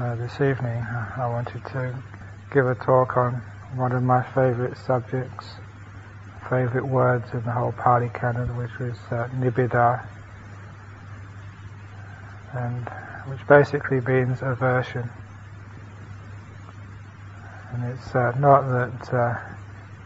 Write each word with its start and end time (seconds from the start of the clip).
Uh, 0.00 0.14
this 0.14 0.40
evening 0.40 0.82
I 1.18 1.26
wanted 1.28 1.62
to 1.72 1.94
give 2.54 2.66
a 2.66 2.74
talk 2.74 3.18
on 3.18 3.34
one 3.76 3.92
of 3.92 4.02
my 4.02 4.22
favorite 4.22 4.78
subjects, 4.78 5.56
favorite 6.48 6.86
words 6.86 7.26
in 7.34 7.42
the 7.42 7.52
whole 7.52 7.72
Pali 7.72 8.08
Canon, 8.14 8.56
which 8.56 8.70
was 8.80 8.96
uh, 9.10 9.28
nibbida, 9.36 10.02
and 12.54 12.88
which 13.28 13.46
basically 13.46 14.00
means 14.00 14.38
aversion. 14.40 15.10
And 17.74 17.92
it's 17.92 18.14
uh, 18.14 18.32
not 18.40 18.62
that 18.72 19.12
uh, 19.12 19.38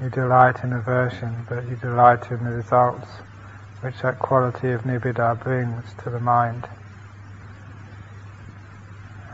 you 0.02 0.10
delight 0.10 0.64
in 0.64 0.72
aversion, 0.72 1.46
but 1.48 1.62
you 1.68 1.76
delight 1.76 2.32
in 2.32 2.42
the 2.42 2.50
results 2.50 3.06
which 3.82 4.02
that 4.02 4.18
quality 4.18 4.72
of 4.72 4.80
nibbida 4.82 5.40
brings 5.44 5.84
to 6.02 6.10
the 6.10 6.18
mind. 6.18 6.66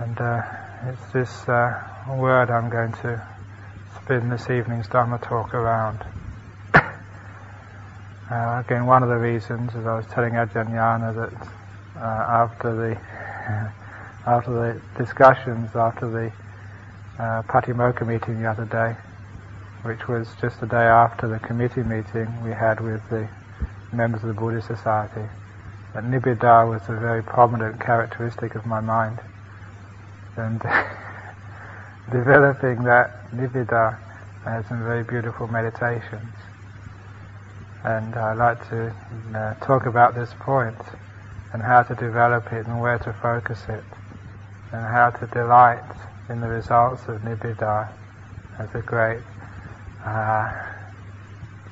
And 0.00 0.18
uh, 0.18 0.42
it's 0.86 1.12
this 1.12 1.46
uh, 1.46 1.78
word 2.16 2.50
I'm 2.50 2.70
going 2.70 2.92
to 3.04 3.22
spin 4.00 4.30
this 4.30 4.48
evening's 4.48 4.88
Dharma 4.88 5.18
talk 5.18 5.52
around. 5.52 5.98
uh, 6.74 8.62
again, 8.64 8.86
one 8.86 9.02
of 9.02 9.10
the 9.10 9.18
reasons, 9.18 9.74
as 9.74 9.84
I 9.84 9.94
was 9.94 10.06
telling 10.06 10.32
Ajahn 10.32 10.72
that 10.72 11.48
uh, 11.96 12.00
after 12.00 12.74
the 12.74 12.96
after 14.26 14.50
the 14.50 14.80
discussions, 14.96 15.76
after 15.76 16.08
the 16.08 16.32
uh, 17.22 17.42
Patimokkha 17.42 18.06
meeting 18.06 18.40
the 18.40 18.48
other 18.48 18.64
day, 18.64 18.96
which 19.82 20.08
was 20.08 20.28
just 20.40 20.60
the 20.60 20.66
day 20.66 20.76
after 20.76 21.28
the 21.28 21.38
committee 21.40 21.82
meeting 21.82 22.42
we 22.42 22.52
had 22.52 22.80
with 22.80 23.06
the 23.10 23.28
members 23.92 24.22
of 24.22 24.28
the 24.28 24.40
Buddhist 24.40 24.66
Society, 24.66 25.28
that 25.92 26.04
nibbida 26.04 26.66
was 26.66 26.80
a 26.88 26.98
very 26.98 27.22
prominent 27.22 27.78
characteristic 27.78 28.54
of 28.54 28.64
my 28.64 28.80
mind 28.80 29.20
and 30.36 30.60
developing 32.12 32.84
that 32.84 33.30
nibbida 33.32 33.98
has 34.44 34.66
some 34.66 34.82
very 34.84 35.04
beautiful 35.04 35.46
meditations. 35.46 36.34
And 37.84 38.14
I'd 38.14 38.36
like 38.36 38.68
to 38.70 38.94
uh, 39.34 39.54
talk 39.64 39.86
about 39.86 40.14
this 40.14 40.30
point 40.40 40.76
and 41.52 41.62
how 41.62 41.82
to 41.82 41.94
develop 41.94 42.52
it 42.52 42.66
and 42.66 42.80
where 42.80 42.98
to 42.98 43.12
focus 43.22 43.62
it 43.68 43.84
and 44.72 44.82
how 44.86 45.10
to 45.10 45.26
delight 45.26 45.82
in 46.28 46.40
the 46.40 46.48
results 46.48 47.02
of 47.08 47.20
nibbida 47.22 47.88
as 48.58 48.68
a 48.74 48.82
great 48.82 49.22
uh, 50.04 50.52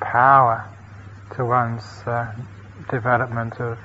power 0.01 0.69
to 1.37 1.45
one's 1.45 1.85
uh, 2.07 2.33
development 2.91 3.61
of 3.61 3.79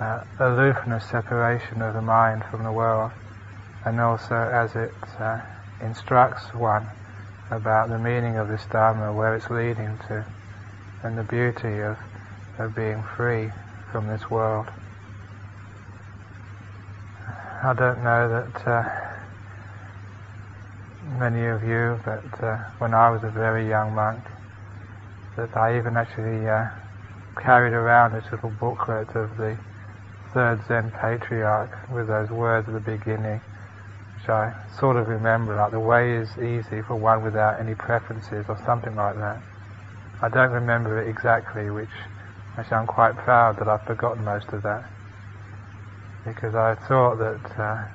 uh, 0.00 0.24
aloofness, 0.40 1.04
separation 1.10 1.82
of 1.82 1.94
the 1.94 2.02
mind 2.02 2.42
from 2.50 2.64
the 2.64 2.72
world 2.72 3.10
and 3.84 4.00
also 4.00 4.34
as 4.34 4.74
it 4.74 4.94
uh, 5.20 5.40
instructs 5.80 6.52
one 6.54 6.86
about 7.50 7.88
the 7.88 7.98
meaning 7.98 8.36
of 8.36 8.48
this 8.48 8.64
Dharma, 8.70 9.12
where 9.12 9.34
it's 9.34 9.48
leading 9.48 9.98
to, 10.08 10.26
and 11.02 11.16
the 11.16 11.22
beauty 11.22 11.80
of, 11.80 11.96
of 12.58 12.74
being 12.74 13.02
free 13.16 13.50
from 13.90 14.06
this 14.08 14.30
world. 14.30 14.66
I 17.62 17.72
don't 17.74 18.04
know 18.04 18.28
that 18.28 18.68
uh, 18.68 18.84
many 21.18 21.46
of 21.46 21.62
you, 21.62 21.98
but 22.04 22.44
uh, 22.44 22.58
when 22.78 22.94
I 22.94 23.10
was 23.10 23.24
a 23.24 23.30
very 23.30 23.68
young 23.68 23.94
monk, 23.94 24.20
that 25.36 25.56
I 25.56 25.78
even 25.78 25.96
actually 25.96 26.46
uh, 26.48 26.66
carried 27.40 27.72
around 27.72 28.12
this 28.12 28.30
little 28.30 28.50
booklet 28.50 29.08
of 29.16 29.36
the 29.38 29.56
third 30.34 30.60
Zen 30.68 30.92
patriarch 31.00 31.88
with 31.90 32.08
those 32.08 32.28
words 32.30 32.68
at 32.68 32.74
the 32.74 32.80
beginning 32.80 33.40
which 34.18 34.28
I 34.28 34.52
sort 34.80 34.96
of 34.96 35.06
remember, 35.06 35.54
like 35.54 35.70
the 35.70 35.78
way 35.78 36.18
is 36.18 36.28
easy 36.38 36.82
for 36.82 36.96
one 36.96 37.22
without 37.22 37.60
any 37.60 37.74
preferences 37.74 38.44
or 38.48 38.58
something 38.66 38.96
like 38.96 39.14
that. 39.14 39.38
I 40.20 40.28
don't 40.28 40.50
remember 40.50 40.98
it 40.98 41.08
exactly, 41.08 41.70
which 41.70 41.94
actually 42.58 42.78
I'm 42.78 42.86
quite 42.86 43.16
proud 43.16 43.58
that 43.60 43.68
I've 43.68 43.86
forgotten 43.86 44.24
most 44.24 44.48
of 44.50 44.62
that. 44.62 44.90
Because 46.26 46.54
I 46.56 46.74
thought 46.88 47.18
that 47.22 47.46
uh, 47.54 47.86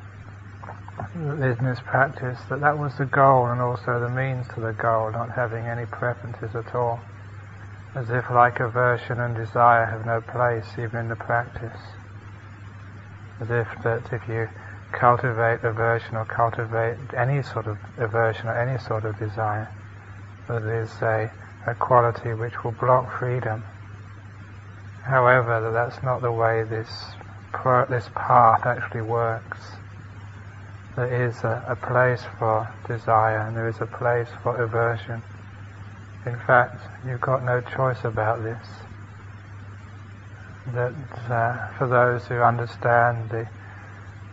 in 1.20 1.66
this 1.68 1.84
practice 1.92 2.40
that 2.50 2.62
that 2.62 2.78
was 2.78 2.96
the 2.98 3.06
goal 3.06 3.48
and 3.52 3.60
also 3.60 4.00
the 4.00 4.10
means 4.10 4.48
to 4.56 4.62
the 4.62 4.72
goal, 4.80 5.12
not 5.12 5.36
having 5.36 5.68
any 5.68 5.86
preferences 5.86 6.56
at 6.56 6.74
all. 6.74 7.04
As 7.96 8.10
if 8.10 8.32
like 8.32 8.60
aversion 8.60 9.20
and 9.20 9.36
desire 9.36 9.86
have 9.86 10.06
no 10.06 10.22
place 10.22 10.66
even 10.80 11.06
in 11.06 11.10
the 11.10 11.20
practice. 11.20 11.78
As 13.42 13.52
if 13.52 13.68
that 13.84 14.08
if 14.14 14.24
you 14.30 14.48
cultivate 14.94 15.64
aversion 15.64 16.16
or 16.16 16.26
cultivate 16.26 16.98
any 17.16 17.42
sort 17.42 17.68
of 17.68 17.78
aversion 17.98 18.48
or 18.48 18.58
any 18.58 18.80
sort 18.80 19.06
of 19.06 19.18
desire. 19.20 19.70
That 20.48 20.64
is 20.64 20.92
a, 21.02 21.32
a 21.68 21.76
quality 21.76 22.34
which 22.34 22.64
will 22.64 22.72
block 22.74 23.20
freedom. 23.20 23.64
However, 25.04 25.72
that's 25.74 26.02
not 26.04 26.22
the 26.22 26.32
way 26.32 26.64
this 26.64 26.90
this 27.90 28.10
path 28.16 28.66
actually 28.66 29.02
works. 29.02 29.60
There 30.96 31.28
is 31.28 31.36
a, 31.44 31.64
a 31.68 31.76
place 31.76 32.24
for 32.40 32.70
desire 32.88 33.40
and 33.40 33.56
there 33.56 33.68
is 33.68 33.80
a 33.80 33.86
place 33.86 34.28
for 34.42 34.62
aversion. 34.62 35.22
In 36.26 36.38
fact, 36.48 36.82
you've 37.06 37.22
got 37.22 37.44
no 37.44 37.62
choice 37.62 38.04
about 38.04 38.44
this. 38.44 38.68
That 40.74 40.94
uh, 41.30 41.78
for 41.78 41.88
those 41.88 42.26
who 42.28 42.36
understand 42.36 43.30
the 43.30 43.48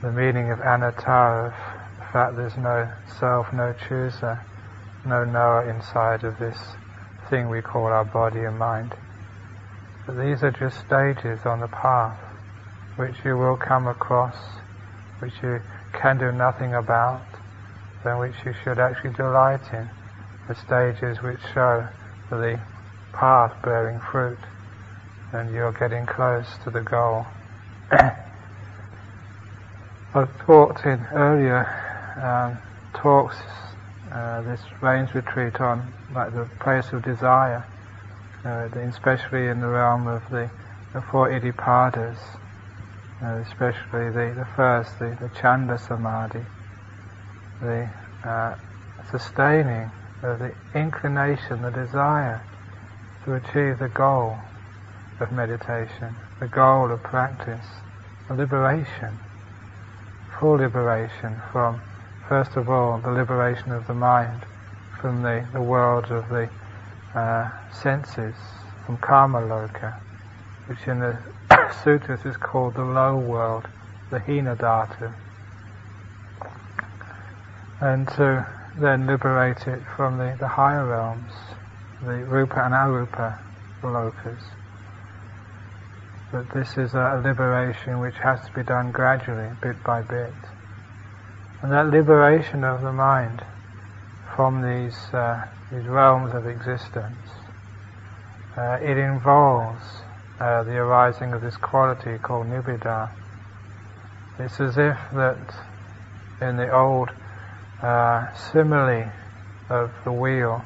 the 0.03 0.11
meaning 0.11 0.51
of 0.51 0.61
anatta, 0.61 1.53
of 1.53 1.53
the 1.99 2.05
fact 2.13 2.37
there's 2.37 2.57
no 2.57 2.91
self, 3.19 3.53
no 3.53 3.75
chooser, 3.87 4.41
no 5.05 5.25
knower 5.25 5.69
inside 5.69 6.25
of 6.25 6.39
this 6.39 6.57
thing 7.29 7.51
we 7.51 7.61
call 7.61 7.85
our 7.85 8.05
body 8.05 8.41
and 8.41 8.59
mind. 8.59 8.95
But 10.07 10.19
these 10.19 10.43
are 10.43 10.51
just 10.51 10.81
stages 10.81 11.45
on 11.45 11.61
the 11.61 11.69
path 11.69 12.19
which 12.97 13.15
you 13.25 13.37
will 13.37 13.57
come 13.57 13.87
across, 13.89 14.37
which 15.21 15.33
you 15.43 15.61
can 15.93 16.19
do 16.19 16.33
nothing 16.33 16.75
about, 16.75 17.23
but 18.03 18.19
which 18.19 18.35
you 18.45 18.55
should 18.65 18.79
actually 18.79 19.13
delight 19.13 19.61
in. 19.73 19.89
The 20.49 20.55
stages 20.55 21.23
which 21.23 21.41
show 21.55 21.87
the 22.31 22.59
path 23.13 23.53
bearing 23.63 24.01
fruit, 24.01 24.39
and 25.33 25.55
you're 25.55 25.73
getting 25.73 26.07
close 26.07 26.47
to 26.65 26.71
the 26.71 26.81
goal. 26.81 27.27
I've 30.13 30.45
talked 30.45 30.87
in 30.87 30.99
earlier 31.13 31.63
um, 32.21 32.59
talks, 33.01 33.37
uh, 34.11 34.43
this 34.43 34.59
rains 34.83 35.15
retreat 35.15 35.61
on 35.61 35.87
like 36.13 36.35
the 36.35 36.49
place 36.59 36.93
of 36.93 37.05
desire, 37.05 37.65
uh, 38.45 38.67
especially 38.91 39.47
in 39.47 39.61
the 39.61 39.69
realm 39.69 40.09
of 40.09 40.29
the, 40.33 40.51
the 40.95 41.01
four 41.01 41.31
iddhipadas, 41.31 42.19
uh, 43.23 43.41
especially 43.47 44.11
the, 44.11 44.35
the 44.35 44.49
first, 44.57 44.99
the, 44.99 45.17
the 45.21 45.31
chanda 45.41 45.79
samadhi, 45.79 46.43
the 47.63 47.89
uh, 48.25 48.57
sustaining 49.13 49.93
of 50.25 50.41
the 50.41 50.53
inclination, 50.75 51.63
the 51.63 51.71
desire 51.71 52.43
to 53.25 53.35
achieve 53.35 53.79
the 53.79 53.93
goal 53.95 54.37
of 55.21 55.31
meditation, 55.31 56.17
the 56.41 56.49
goal 56.49 56.91
of 56.91 57.01
practice, 57.05 57.67
the 58.27 58.35
liberation 58.35 59.17
full 60.41 60.57
liberation 60.57 61.37
from, 61.53 61.79
first 62.27 62.57
of 62.57 62.71
all, 62.71 62.99
the 62.99 63.11
liberation 63.11 63.73
of 63.73 63.87
the 63.87 63.93
mind 63.93 64.41
from 64.99 65.23
the, 65.23 65.47
the 65.53 65.61
world 65.61 66.07
of 66.07 66.27
the 66.31 66.49
uh, 67.15 67.51
senses, 67.71 68.35
from 68.87 68.97
kama 68.97 69.39
loka, 69.39 70.01
which 70.67 70.79
in 70.87 70.99
the 70.99 71.19
sutras 71.85 72.25
is 72.25 72.39
called 72.39 72.75
the 72.75 72.83
low 72.83 73.17
world, 73.17 73.69
the 74.11 74.19
hina 74.19 74.57
dhatu, 74.57 75.13
and 77.81 78.09
to 78.09 78.47
then 78.79 79.07
liberate 79.07 79.67
it 79.67 79.83
from 79.95 80.17
the, 80.17 80.35
the 80.41 80.49
higher 80.49 80.87
realms, 80.87 81.33
the 82.03 82.25
rupa 82.25 82.65
and 82.65 82.73
arupa 82.73 83.39
lokas. 83.83 84.60
That 86.33 86.49
this 86.55 86.79
is 86.79 86.95
a 86.95 87.21
liberation 87.25 87.99
which 87.99 88.15
has 88.23 88.41
to 88.47 88.53
be 88.53 88.63
done 88.63 88.93
gradually, 88.93 89.51
bit 89.61 89.83
by 89.83 90.03
bit. 90.03 90.33
And 91.63 91.73
that 91.73 91.89
liberation 91.89 92.63
of 92.63 92.83
the 92.83 92.93
mind 92.93 93.43
from 94.37 94.63
these, 94.63 94.97
uh, 95.13 95.45
these 95.73 95.87
realms 95.87 96.33
of 96.35 96.47
existence, 96.47 97.27
uh, 98.57 98.79
it 98.81 98.97
involves 98.97 99.85
uh, 100.39 100.63
the 100.63 100.77
arising 100.77 101.33
of 101.33 101.43
this 101.43 101.57
quality 101.57 102.17
called 102.19 102.47
nibbida. 102.47 103.11
It's 104.39 104.61
as 104.61 104.79
if 104.79 104.99
that 105.13 105.55
in 106.41 106.57
the 106.57 106.73
old 106.73 107.11
uh, 107.83 108.33
simile 108.35 109.11
of 109.69 109.91
the 110.05 110.13
wheel, 110.13 110.65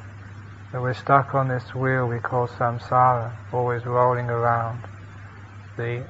that 0.71 0.81
we're 0.81 0.93
stuck 0.93 1.33
on 1.33 1.47
this 1.47 1.73
wheel 1.73 2.07
we 2.07 2.19
call 2.19 2.47
samsara, 2.47 3.33
always 3.51 3.83
rolling 3.85 4.29
around 4.29 4.79
the 5.77 6.03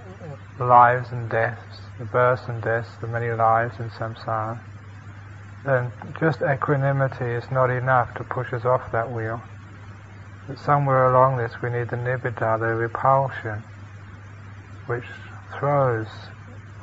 lives 0.59 1.11
and 1.11 1.29
deaths, 1.29 1.81
the 1.99 2.05
births 2.05 2.47
and 2.47 2.61
deaths, 2.61 2.89
the 3.01 3.07
many 3.07 3.31
lives 3.31 3.79
in 3.79 3.89
samsara. 3.89 4.59
then 5.63 5.91
just 6.19 6.41
equanimity 6.41 7.25
is 7.25 7.49
not 7.51 7.69
enough 7.69 8.13
to 8.15 8.23
push 8.23 8.53
us 8.53 8.65
off 8.65 8.91
that 8.91 9.11
wheel. 9.11 9.41
But 10.47 10.59
somewhere 10.59 11.11
along 11.11 11.37
this 11.37 11.61
we 11.61 11.69
need 11.71 11.89
the 11.89 11.97
nibbida, 11.97 12.59
the 12.59 12.75
repulsion, 12.75 13.63
which 14.85 15.05
throws 15.57 16.07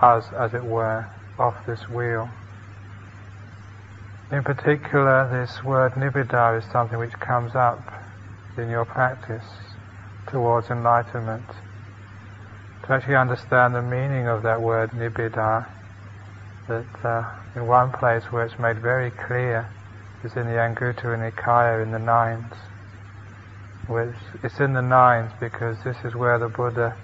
us, 0.00 0.26
as 0.38 0.52
it 0.55 0.64
were, 0.64 1.06
off 1.38 1.55
this 1.67 1.88
wheel. 1.88 2.29
In 4.32 4.43
particular, 4.43 5.29
this 5.31 5.62
word 5.62 5.93
nibbida 5.93 6.58
is 6.58 6.64
something 6.73 6.99
which 6.99 7.12
comes 7.20 7.55
up 7.55 7.93
in 8.56 8.70
your 8.70 8.84
practice 8.84 9.44
towards 10.26 10.70
enlightenment. 10.70 11.44
To 12.84 12.93
actually 12.93 13.14
understand 13.14 13.75
the 13.75 13.82
meaning 13.82 14.26
of 14.26 14.43
that 14.43 14.61
word 14.61 14.90
nibbida, 14.90 15.69
that 16.67 17.05
uh, 17.05 17.23
in 17.55 17.67
one 17.67 17.93
place 17.93 18.25
where 18.32 18.44
it's 18.44 18.58
made 18.58 18.82
very 18.82 19.12
clear 19.12 19.70
is 20.25 20.34
in 20.37 20.46
the 20.46 20.58
Anguttara 20.58 21.17
Nikaya 21.17 21.81
in 21.81 21.93
the 21.93 22.00
Nines. 22.00 22.52
Which 23.87 24.17
it's 24.43 24.58
in 24.58 24.73
the 24.73 24.82
Nines 24.82 25.31
because 25.40 25.76
this 25.84 25.96
is 26.05 26.17
where 26.17 26.38
the 26.40 26.49
Buddha 26.49 26.96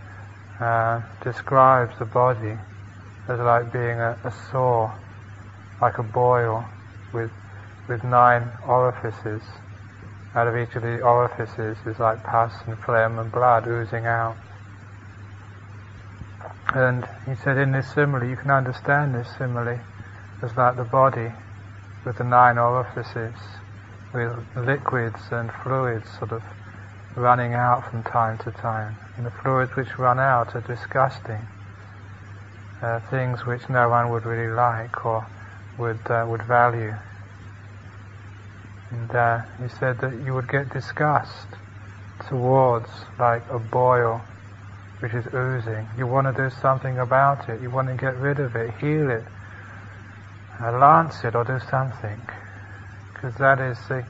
uh, 0.61 1.03
describes 1.23 1.97
the 1.99 2.07
body 2.07 2.59
as 3.29 3.39
like 3.39 3.73
being 3.73 4.01
a, 4.01 4.19
a 4.25 4.33
saw, 4.51 4.91
like 5.81 5.99
a 5.99 6.03
boil 6.03 6.69
with 7.13 7.31
with 7.89 8.03
nine 8.03 8.51
orifices. 8.67 9.43
Out 10.35 10.49
of 10.49 10.57
each 10.57 10.75
of 10.75 10.83
the 10.83 11.01
orifices 11.01 11.79
is 11.87 11.99
like 12.01 12.25
pus 12.25 12.53
and 12.67 12.79
phlegm 12.81 13.19
and 13.19 13.31
blood 13.31 13.69
oozing 13.69 14.07
out. 14.07 14.39
And 16.75 17.09
he 17.25 17.35
said 17.35 17.57
in 17.57 17.73
this 17.73 17.91
simile, 17.95 18.25
you 18.25 18.37
can 18.37 18.51
understand 18.51 19.15
this 19.15 19.29
simile 19.39 19.81
as 20.43 20.57
like 20.57 20.77
the 20.77 20.85
body 20.85 21.33
with 22.05 22.19
the 22.19 22.25
nine 22.25 22.59
orifices, 22.59 23.35
with 24.13 24.33
liquids 24.55 25.21
and 25.31 25.51
fluids 25.63 26.09
sort 26.19 26.33
of 26.33 26.43
running 27.17 27.55
out 27.55 27.91
from 27.91 28.03
time 28.03 28.39
to 28.39 28.51
time. 28.51 28.97
And 29.17 29.27
the 29.27 29.31
fluids 29.31 29.75
which 29.77 29.99
run 29.99 30.19
out 30.19 30.55
are 30.55 30.61
disgusting. 30.61 31.41
Uh, 32.83 33.01
things 33.11 33.45
which 33.45 33.69
no 33.69 33.89
one 33.89 34.11
would 34.11 34.25
really 34.25 34.55
like 34.55 35.05
or 35.05 35.27
would 35.79 35.99
uh, 36.11 36.25
would 36.29 36.43
value. 36.47 36.95
And 38.91 39.11
uh, 39.11 39.41
he 39.61 39.69
said 39.69 39.99
that 40.01 40.23
you 40.25 40.35
would 40.35 40.49
get 40.49 40.73
disgust 40.73 41.49
towards 42.29 42.89
like 43.19 43.43
a 43.51 43.59
boil 43.59 44.23
which 45.01 45.15
is 45.15 45.27
oozing. 45.35 45.89
You 45.97 46.07
want 46.07 46.27
to 46.27 46.33
do 46.33 46.51
something 46.51 46.99
about 46.99 47.49
it. 47.49 47.61
You 47.63 47.71
want 47.71 47.89
to 47.89 47.95
get 47.95 48.17
rid 48.17 48.41
of 48.41 48.57
it, 48.57 48.75
heal 48.81 49.11
it, 49.11 49.25
lance 50.61 51.25
it, 51.25 51.35
or 51.35 51.45
do 51.45 51.59
something. 51.71 52.21
Because 53.15 53.35
that 53.37 53.61
is 53.61 53.79
the, 53.89 54.05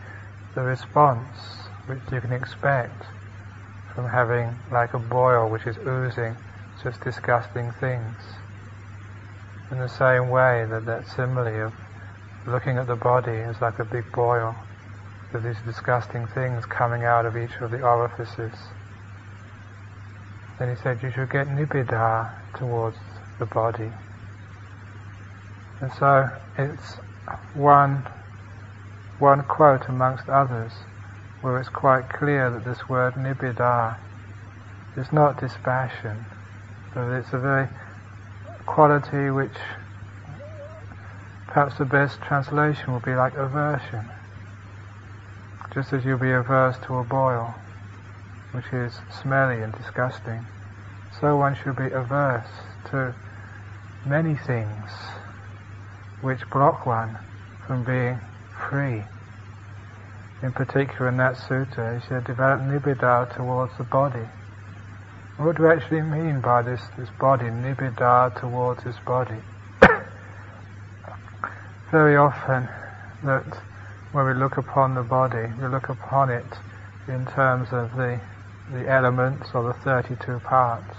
the 0.55 0.63
response 0.63 1.69
which 1.87 2.01
you 2.13 2.21
can 2.21 2.33
expect 2.33 3.05
from 3.95 4.09
having 4.09 4.57
like 4.71 4.95
a 4.95 4.99
boil 4.99 5.49
which 5.51 5.67
is 5.67 5.77
oozing 5.87 6.37
just 6.83 7.01
disgusting 7.03 7.73
things. 7.81 8.15
In 9.71 9.79
the 9.79 9.89
same 9.89 10.31
way 10.31 10.65
that 10.71 10.87
that 10.87 11.07
simile 11.09 11.67
of 11.67 11.73
looking 12.47 12.79
at 12.79 12.87
the 12.87 12.97
body 12.97 13.33
is 13.33 13.61
like 13.61 13.79
a 13.79 13.85
big 13.85 14.11
boil 14.13 14.57
with 15.33 15.45
these 15.45 15.61
disgusting 15.67 16.27
things 16.29 16.65
coming 16.67 17.05
out 17.05 17.27
of 17.27 17.37
each 17.37 17.57
of 17.61 17.71
the 17.71 17.83
orifices. 17.83 18.55
Then 20.59 20.71
he 20.71 20.77
said 20.77 21.03
you 21.03 21.11
should 21.11 21.31
get 21.31 21.47
nibbida 21.47 22.33
towards 22.57 22.99
the 23.39 23.47
body. 23.47 23.93
And 25.81 25.93
so 25.93 26.29
it's 26.57 26.99
one 27.55 28.05
one 29.19 29.43
quote 29.45 29.89
amongst 29.89 30.29
others 30.29 30.73
where 31.41 31.59
it's 31.59 31.69
quite 31.69 32.09
clear 32.09 32.51
that 32.51 32.65
this 32.65 32.89
word 32.89 33.15
nibbida 33.15 33.99
is 34.97 35.13
not 35.13 35.41
dispassion, 35.41 36.27
but 36.93 37.09
it's 37.13 37.33
a 37.33 37.39
very 37.39 37.69
quality 38.67 39.31
which 39.31 39.57
perhaps 41.47 41.79
the 41.79 41.85
best 41.85 42.21
translation 42.21 42.93
would 42.93 43.05
be 43.05 43.15
like 43.15 43.35
aversion. 43.35 44.11
Just 45.73 45.93
as 45.93 46.05
you'll 46.05 46.19
be 46.19 46.33
averse 46.33 46.79
to 46.87 46.97
a 46.97 47.05
boil, 47.05 47.55
which 48.59 48.73
is 48.73 48.99
smelly 49.23 49.63
and 49.63 49.73
disgusting, 49.73 50.45
so 51.21 51.37
one 51.37 51.55
should 51.55 51.77
be 51.77 51.87
averse 51.95 52.49
to 52.91 53.15
many 54.05 54.35
things 54.35 54.91
which 56.23 56.41
block 56.51 56.85
one 56.85 57.17
from 57.69 57.85
being 57.85 58.19
free. 58.69 59.01
In 60.43 60.51
particular, 60.51 61.07
in 61.09 61.17
that 61.19 61.37
sutta, 61.37 62.01
he 62.01 62.09
said, 62.09 62.25
develop 62.25 62.61
nibbida 62.63 63.33
towards 63.37 63.79
the 63.79 63.85
body. 63.85 64.27
What 65.37 65.57
do 65.57 65.63
we 65.63 65.69
actually 65.69 66.03
mean 66.03 66.41
by 66.41 66.63
this, 66.63 66.81
this 66.99 67.11
body, 67.21 67.45
nibbida 67.45 68.41
towards 68.41 68.83
this 68.83 68.99
body? 69.07 69.39
Very 71.93 72.17
often, 72.17 72.69
that 73.23 73.45
when 74.11 74.27
we 74.27 74.35
look 74.35 74.57
upon 74.57 74.97
the 74.97 75.03
body, 75.03 75.47
we 75.61 75.69
look 75.69 75.91
upon 75.91 76.31
it 76.31 76.59
in 77.07 77.25
terms 77.27 77.69
of 77.71 77.95
the, 77.97 78.21
the 78.73 78.89
elements 78.89 79.49
or 79.55 79.63
the 79.63 79.79
32 79.85 80.41
parts. 80.41 80.97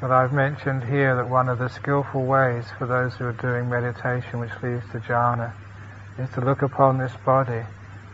But 0.00 0.10
I've 0.10 0.32
mentioned 0.32 0.84
here 0.84 1.16
that 1.16 1.28
one 1.28 1.48
of 1.48 1.58
the 1.58 1.68
skillful 1.68 2.24
ways 2.26 2.66
for 2.78 2.86
those 2.86 3.14
who 3.14 3.24
are 3.24 3.32
doing 3.32 3.70
meditation 3.70 4.40
which 4.40 4.52
leads 4.62 4.84
to 4.92 4.98
jhana 5.00 5.54
is 6.18 6.30
to 6.34 6.40
look 6.40 6.62
upon 6.62 6.98
this 6.98 7.16
body 7.24 7.64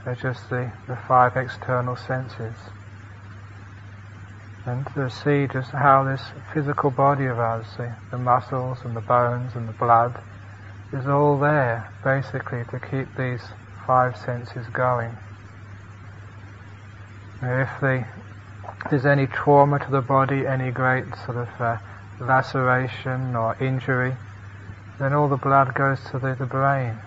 they're 0.05 0.15
just 0.15 0.49
the, 0.49 0.73
the 0.89 0.97
five 0.97 1.37
external 1.37 1.97
senses. 1.97 2.57
And 4.65 4.87
to 4.95 5.11
see 5.11 5.47
just 5.53 5.71
how 5.73 6.05
this 6.05 6.23
physical 6.53 6.91
body 6.91 7.27
of 7.27 7.39
ours, 7.39 7.67
the, 7.77 7.97
the 8.11 8.19
muscles 8.19 8.79
and 8.85 8.97
the 8.97 9.01
bones 9.01 9.53
and 9.55 9.69
the 9.69 9.73
blood, 9.73 10.23
is 10.93 11.07
all 11.07 11.39
there 11.39 11.93
basically 12.03 12.65
to 12.71 12.81
keep 12.81 13.15
these 13.17 13.43
five 13.87 14.17
senses 14.17 14.67
going. 14.73 15.17
If 17.43 17.69
the, 17.81 18.07
there's 18.89 19.05
any 19.05 19.27
trauma 19.27 19.79
to 19.79 19.91
the 19.91 20.01
body, 20.01 20.47
any 20.47 20.71
great 20.71 21.05
sort 21.27 21.37
of 21.37 21.49
uh, 21.61 21.77
laceration 22.19 23.37
or 23.37 23.57
injury, 23.61 24.17
then 24.99 25.13
all 25.13 25.29
the 25.29 25.37
blood 25.37 25.75
goes 25.75 26.01
to 26.11 26.19
the, 26.19 26.37
the 26.39 26.47
brain 26.47 26.99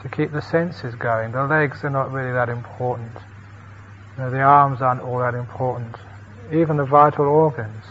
to 0.00 0.08
keep 0.08 0.32
the 0.32 0.42
senses 0.42 0.94
going. 0.94 1.32
The 1.32 1.44
legs 1.44 1.84
are 1.84 1.90
not 1.90 2.12
really 2.12 2.32
that 2.32 2.48
important. 2.48 3.16
You 4.16 4.24
know, 4.24 4.30
the 4.30 4.42
arms 4.42 4.80
aren't 4.82 5.00
all 5.00 5.18
that 5.18 5.34
important. 5.34 5.96
Even 6.52 6.76
the 6.76 6.84
vital 6.84 7.26
organs 7.26 7.84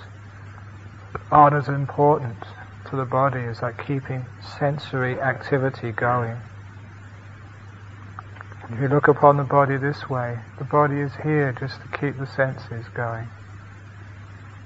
aren't 1.32 1.56
as 1.56 1.68
important 1.68 2.44
to 2.90 2.96
the 2.96 3.06
body 3.06 3.44
as 3.44 3.62
like 3.62 3.86
keeping 3.86 4.26
sensory 4.40 5.20
activity 5.20 5.92
going. 5.92 6.38
If 8.70 8.82
you 8.82 8.90
look 8.90 9.08
upon 9.08 9.38
the 9.38 9.44
body 9.44 9.78
this 9.78 10.10
way, 10.10 10.40
the 10.58 10.66
body 10.66 11.00
is 11.00 11.16
here 11.24 11.56
just 11.58 11.80
to 11.82 11.88
keep 11.88 12.18
the 12.20 12.28
senses 12.28 12.86
going. 12.94 13.30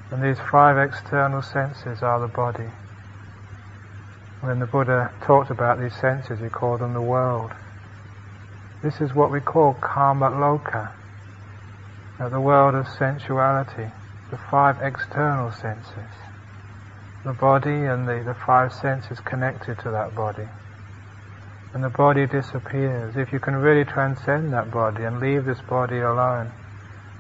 And 0.10 0.24
these 0.24 0.40
five 0.52 0.76
external 0.78 1.44
senses 1.44 2.02
are 2.02 2.20
the 2.20 2.28
body. 2.28 2.72
When 4.42 4.58
the 4.58 4.66
Buddha 4.66 5.14
talked 5.22 5.52
about 5.52 5.80
these 5.80 5.96
senses, 5.96 6.40
he 6.40 6.50
called 6.50 6.82
them 6.82 6.94
the 6.94 7.02
world. 7.02 7.52
This 8.82 9.00
is 9.02 9.14
what 9.14 9.32
we 9.32 9.40
call 9.40 9.76
kama 9.76 10.32
loka, 10.32 10.94
the 12.18 12.42
world 12.42 12.74
of 12.74 12.88
sensuality, 12.88 13.94
the 14.32 14.40
five 14.50 14.78
external 14.82 15.52
senses, 15.52 16.10
the 17.24 17.34
body 17.34 17.86
and 17.86 18.08
the, 18.08 18.24
the 18.26 18.36
five 18.48 18.74
senses 18.74 19.20
connected 19.20 19.78
to 19.78 19.92
that 19.92 20.16
body. 20.16 20.50
And 21.74 21.84
the 21.84 21.90
body 21.90 22.28
disappears. 22.28 23.16
If 23.16 23.32
you 23.32 23.40
can 23.40 23.56
really 23.56 23.86
transcend 23.86 24.52
that 24.54 24.72
body 24.72 25.04
and 25.04 25.20
leave 25.20 25.46
this 25.46 25.62
body 25.62 26.00
alone, 26.00 26.52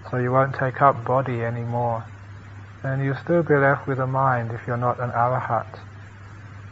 so 0.09 0.17
you 0.17 0.31
won't 0.31 0.55
take 0.55 0.81
up 0.81 1.05
body 1.05 1.41
anymore, 1.41 2.05
then 2.83 3.03
you'll 3.03 3.15
still 3.15 3.43
be 3.43 3.55
left 3.55 3.87
with 3.87 3.99
a 3.99 4.07
mind 4.07 4.51
if 4.51 4.67
you're 4.67 4.75
not 4.75 4.99
an 4.99 5.11
arahat. 5.11 5.79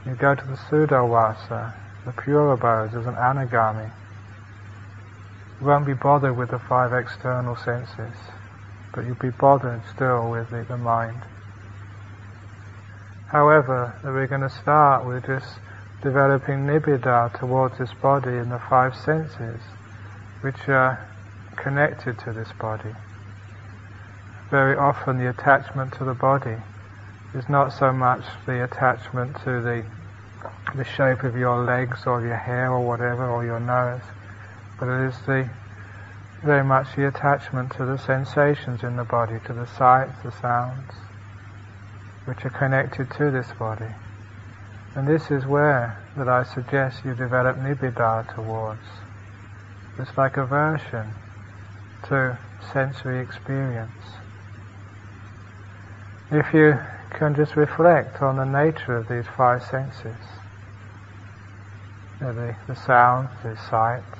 You 0.05 0.15
go 0.15 0.35
to 0.35 0.45
the 0.45 0.57
Suddhavasa, 0.57 1.73
the 2.05 2.11
pure 2.11 2.51
abodes 2.53 2.95
as 2.95 3.05
an 3.05 3.15
anagami. 3.15 3.91
You 5.61 5.67
won't 5.67 5.85
be 5.85 5.93
bothered 5.93 6.37
with 6.37 6.51
the 6.51 6.59
five 6.59 6.93
external 6.93 7.55
senses, 7.55 8.15
but 8.93 9.05
you'll 9.05 9.15
be 9.15 9.29
bothered 9.29 9.81
still 9.93 10.31
with 10.31 10.49
the, 10.49 10.65
the 10.67 10.77
mind. 10.77 11.21
However, 13.27 13.93
we're 14.03 14.27
going 14.27 14.41
to 14.41 14.49
start 14.49 15.05
with 15.05 15.25
just 15.27 15.59
developing 16.01 16.65
nibbida 16.65 17.37
towards 17.39 17.77
this 17.77 17.93
body 18.01 18.37
and 18.37 18.51
the 18.51 18.61
five 18.69 18.95
senses, 18.95 19.61
which 20.41 20.69
are 20.69 21.09
connected 21.57 22.17
to 22.19 22.31
this 22.31 22.51
body. 22.59 22.93
Very 24.49 24.75
often 24.77 25.17
the 25.17 25.29
attachment 25.29 25.93
to 25.93 26.05
the 26.05 26.13
body 26.13 26.57
is 27.35 27.47
not 27.49 27.73
so 27.73 27.91
much 27.91 28.23
the 28.45 28.63
attachment 28.63 29.35
to 29.43 29.61
the 29.61 29.83
the 30.75 30.85
shape 30.85 31.23
of 31.23 31.35
your 31.35 31.65
legs 31.65 32.03
or 32.05 32.21
your 32.21 32.37
hair 32.37 32.71
or 32.71 32.87
whatever 32.87 33.29
or 33.29 33.43
your 33.43 33.59
nose, 33.59 34.01
but 34.79 34.87
it 34.87 35.07
is 35.07 35.19
the 35.25 35.49
very 36.43 36.63
much 36.63 36.95
the 36.95 37.07
attachment 37.07 37.71
to 37.73 37.85
the 37.85 37.97
sensations 37.97 38.83
in 38.83 38.95
the 38.95 39.03
body, 39.03 39.39
to 39.45 39.53
the 39.53 39.67
sights, 39.67 40.17
the 40.23 40.31
sounds, 40.31 40.93
which 42.25 42.45
are 42.45 42.49
connected 42.51 43.11
to 43.11 43.29
this 43.31 43.51
body. 43.59 43.93
And 44.95 45.07
this 45.07 45.29
is 45.29 45.45
where 45.45 46.03
that 46.17 46.27
I 46.27 46.43
suggest 46.43 47.05
you 47.05 47.13
develop 47.13 47.57
nibbida 47.57 48.33
towards. 48.33 48.81
It's 49.99 50.17
like 50.17 50.37
aversion 50.37 51.13
to 52.07 52.39
sensory 52.73 53.19
experience. 53.19 53.91
If 56.31 56.53
you 56.53 56.79
can 57.11 57.35
just 57.35 57.55
reflect 57.55 58.21
on 58.21 58.37
the 58.37 58.45
nature 58.45 58.97
of 58.97 59.07
these 59.07 59.25
five 59.37 59.63
senses, 59.63 60.15
the, 62.19 62.55
the 62.67 62.75
sounds, 62.75 63.29
the 63.43 63.57
sights, 63.69 64.19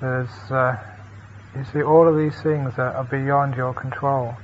there's, 0.00 0.50
uh, 0.50 0.76
you 1.56 1.64
see, 1.72 1.82
all 1.82 2.08
of 2.08 2.16
these 2.16 2.40
things 2.42 2.74
are, 2.76 2.92
are 2.92 3.04
beyond 3.04 3.54
your 3.56 3.72
control. 3.72 4.34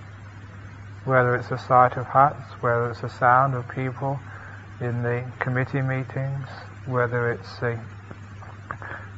Whether 1.05 1.35
it's 1.37 1.49
the 1.49 1.59
sight 1.59 1.97
of 1.97 2.07
huts, 2.07 2.53
whether 2.61 2.91
it's 2.91 3.01
the 3.01 3.09
sound 3.09 3.55
of 3.55 3.69
people 3.69 4.19
in 4.81 5.03
the 5.03 5.31
committee 5.41 5.83
meetings, 5.83 6.49
whether 6.87 7.31
it's 7.31 7.59
the, 7.61 7.79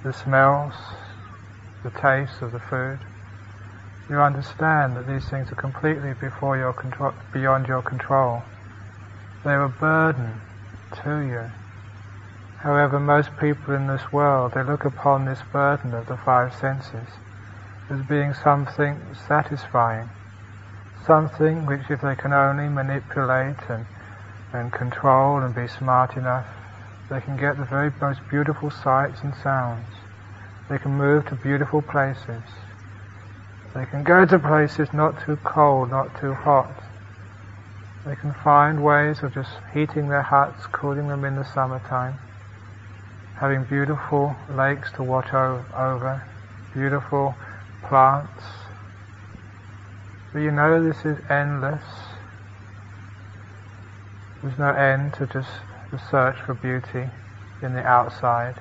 the 0.04 0.12
smells, 0.12 0.74
the 1.84 1.90
taste 1.90 2.42
of 2.42 2.52
the 2.52 2.58
food, 2.58 2.98
you 4.10 4.16
understand 4.16 4.96
that 4.96 5.06
these 5.06 5.28
things 5.30 5.50
are 5.52 5.56
completely 5.56 6.12
before 6.20 6.56
your 6.56 6.72
control, 6.72 7.12
beyond 7.32 7.66
your 7.66 7.82
control. 7.82 8.42
They're 9.44 9.64
a 9.64 9.68
burden 9.68 10.40
to 11.04 11.20
you. 11.20 11.52
However, 12.62 13.00
most 13.00 13.30
people 13.40 13.74
in 13.74 13.86
this 13.86 14.12
world, 14.12 14.52
they 14.54 14.62
look 14.62 14.84
upon 14.84 15.24
this 15.24 15.42
burden 15.52 15.94
of 15.94 16.06
the 16.06 16.16
five 16.16 16.54
senses 16.54 17.08
as 17.90 18.02
being 18.02 18.34
something 18.34 19.14
satisfying, 19.26 20.10
something 21.06 21.66
which 21.66 21.90
if 21.90 22.00
they 22.00 22.14
can 22.14 22.32
only 22.32 22.68
manipulate 22.68 23.58
and, 23.68 23.86
and 24.52 24.72
control 24.72 25.38
and 25.38 25.54
be 25.54 25.66
smart 25.66 26.16
enough, 26.16 26.46
they 27.10 27.20
can 27.20 27.36
get 27.36 27.58
the 27.58 27.64
very 27.64 27.90
most 28.00 28.20
beautiful 28.30 28.70
sights 28.70 29.22
and 29.22 29.34
sounds. 29.34 29.92
They 30.68 30.78
can 30.78 30.92
move 30.92 31.26
to 31.26 31.34
beautiful 31.34 31.82
places. 31.82 32.44
They 33.74 33.86
can 33.86 34.04
go 34.04 34.24
to 34.26 34.38
places 34.38 34.88
not 34.92 35.24
too 35.24 35.36
cold, 35.36 35.90
not 35.90 36.18
too 36.20 36.34
hot. 36.34 36.82
They 38.04 38.16
can 38.16 38.34
find 38.34 38.82
ways 38.82 39.22
of 39.22 39.32
just 39.32 39.50
heating 39.72 40.08
their 40.08 40.22
huts, 40.22 40.66
cooling 40.66 41.08
them 41.08 41.24
in 41.24 41.36
the 41.36 41.44
summertime, 41.44 42.18
having 43.40 43.64
beautiful 43.64 44.36
lakes 44.48 44.90
to 44.92 45.02
watch 45.02 45.32
over, 45.32 46.26
beautiful 46.72 47.36
plants. 47.88 48.42
But 50.32 50.40
you 50.40 50.50
know 50.50 50.82
this 50.82 51.04
is 51.04 51.18
endless. 51.30 51.84
There's 54.42 54.58
no 54.58 54.70
end 54.70 55.14
to 55.14 55.26
just 55.26 55.50
the 55.92 55.98
search 56.10 56.36
for 56.44 56.54
beauty 56.54 57.08
in 57.62 57.74
the 57.74 57.86
outside. 57.86 58.56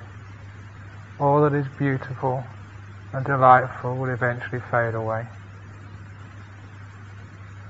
All 1.18 1.42
that 1.42 1.54
is 1.54 1.66
beautiful 1.76 2.46
and 3.12 3.26
delightful 3.26 3.96
will 3.96 4.10
eventually 4.10 4.62
fade 4.70 4.94
away. 4.94 5.26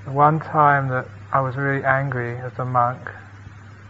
The 0.05 0.11
one 0.11 0.39
time 0.39 0.89
that 0.89 1.09
I 1.31 1.41
was 1.41 1.55
really 1.55 1.83
angry 1.83 2.37
as 2.37 2.51
a 2.59 2.65
monk 2.65 3.09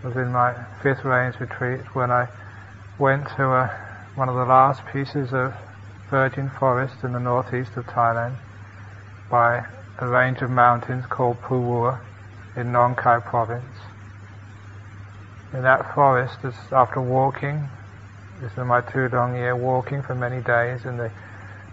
was 0.04 0.16
in 0.16 0.32
my 0.32 0.54
fifth 0.82 1.04
rains 1.04 1.36
retreat 1.42 1.82
when 1.94 2.10
I 2.10 2.28
went 2.98 3.28
to 3.36 3.44
a, 3.44 3.72
one 4.16 4.30
of 4.30 4.36
the 4.36 4.46
last 4.46 4.84
pieces 4.94 5.34
of 5.34 5.54
virgin 6.10 6.50
forest 6.60 7.04
in 7.04 7.12
the 7.12 7.20
northeast 7.20 7.72
of 7.76 7.88
Thailand 7.88 8.38
by 9.30 9.66
a 10.00 10.08
range 10.08 10.42
of 10.42 10.50
mountains 10.50 11.04
called 11.10 11.42
Phu 11.42 11.60
Wua 11.60 12.00
in 12.56 12.72
Nong 12.72 12.96
Khai 12.96 13.20
province. 13.20 13.83
In 15.54 15.62
that 15.62 15.94
forest, 15.94 16.40
after 16.72 17.00
walking, 17.00 17.70
this 18.42 18.52
is 18.52 18.58
my 18.58 18.82
Tudong 18.82 19.38
year, 19.38 19.56
walking 19.56 20.02
for 20.02 20.16
many 20.16 20.42
days 20.42 20.84
and 20.86 21.00
the 21.00 21.12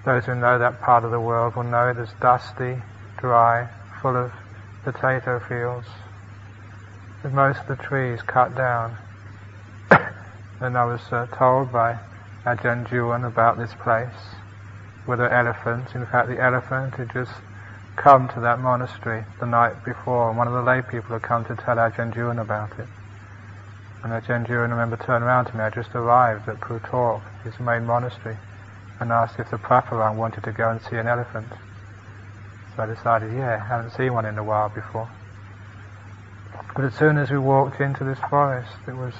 those 0.04 0.24
who 0.24 0.34
know 0.34 0.58
that 0.58 0.80
part 0.80 1.04
of 1.04 1.10
the 1.10 1.20
world 1.20 1.56
will 1.56 1.64
know 1.64 1.88
it 1.88 1.98
is 1.98 2.08
dusty, 2.20 2.76
dry, 3.18 3.68
full 4.00 4.16
of 4.16 4.32
potato 4.82 5.38
fields, 5.40 5.86
with 7.22 7.32
most 7.32 7.60
of 7.60 7.66
the 7.66 7.76
trees 7.76 8.20
cut 8.22 8.54
down. 8.56 8.96
and 10.60 10.76
I 10.76 10.84
was 10.84 11.00
uh, 11.12 11.26
told 11.36 11.70
by 11.70 11.98
Ajahn 12.46 12.90
Juan 12.90 13.24
about 13.24 13.58
this 13.58 13.74
place, 13.82 14.08
there 15.06 15.22
are 15.22 15.46
elephants. 15.46 15.94
In 15.94 16.06
fact, 16.06 16.28
the 16.28 16.40
elephant 16.40 16.94
had 16.94 17.12
just 17.12 17.32
come 17.96 18.28
to 18.28 18.40
that 18.40 18.60
monastery 18.60 19.24
the 19.40 19.46
night 19.46 19.84
before, 19.84 20.28
and 20.28 20.38
one 20.38 20.46
of 20.48 20.54
the 20.54 20.62
lay 20.62 20.80
people 20.80 21.12
had 21.12 21.22
come 21.22 21.44
to 21.44 21.56
tell 21.56 21.76
Ajahn 21.76 22.16
Juan 22.16 22.38
about 22.38 22.78
it. 22.78 22.86
And 24.02 24.12
Ajahn 24.12 24.48
Juan, 24.48 24.70
I 24.70 24.74
remember, 24.74 24.96
turned 24.96 25.24
around 25.24 25.46
to 25.46 25.56
me. 25.56 25.62
I 25.62 25.70
just 25.70 25.94
arrived 25.94 26.48
at 26.48 26.58
Phu 26.60 27.22
his 27.44 27.60
main 27.60 27.84
monastery 27.84 28.36
and 28.98 29.12
asked 29.12 29.38
if 29.38 29.50
the 29.50 29.58
Phra 29.58 29.84
Farang 29.86 30.16
wanted 30.16 30.44
to 30.44 30.52
go 30.52 30.70
and 30.70 30.80
see 30.80 30.96
an 30.96 31.06
elephant. 31.06 31.48
So 32.74 32.82
I 32.82 32.86
decided, 32.86 33.32
yeah, 33.36 33.60
I 33.62 33.68
haven't 33.68 33.92
seen 33.92 34.14
one 34.14 34.24
in 34.24 34.38
a 34.38 34.44
while 34.44 34.70
before. 34.70 35.10
But 36.74 36.84
as 36.84 36.94
soon 36.94 37.18
as 37.18 37.30
we 37.30 37.38
walked 37.38 37.80
into 37.80 38.04
this 38.04 38.18
forest, 38.30 38.72
it 38.86 38.96
was 38.96 39.12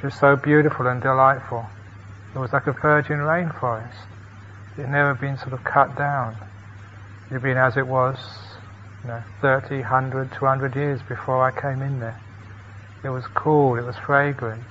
just 0.00 0.18
so 0.18 0.36
beautiful 0.36 0.86
and 0.86 1.02
delightful. 1.02 1.68
It 2.34 2.38
was 2.38 2.52
like 2.52 2.66
a 2.66 2.72
virgin 2.72 3.18
rainforest. 3.18 4.08
It 4.78 4.82
had 4.82 4.90
never 4.90 5.14
been 5.14 5.36
sort 5.36 5.52
of 5.52 5.62
cut 5.64 5.96
down. 5.96 6.36
It 7.30 7.34
had 7.34 7.42
been 7.42 7.58
as 7.58 7.76
it 7.76 7.86
was, 7.86 8.16
you 9.02 9.08
know, 9.08 9.22
30, 9.42 9.80
100, 9.80 10.32
200 10.32 10.74
years 10.74 11.00
before 11.02 11.44
I 11.44 11.50
came 11.52 11.82
in 11.82 12.00
there. 12.00 12.18
It 13.04 13.10
was 13.10 13.26
cool, 13.34 13.76
it 13.76 13.84
was 13.84 13.96
fragrant, 13.96 14.64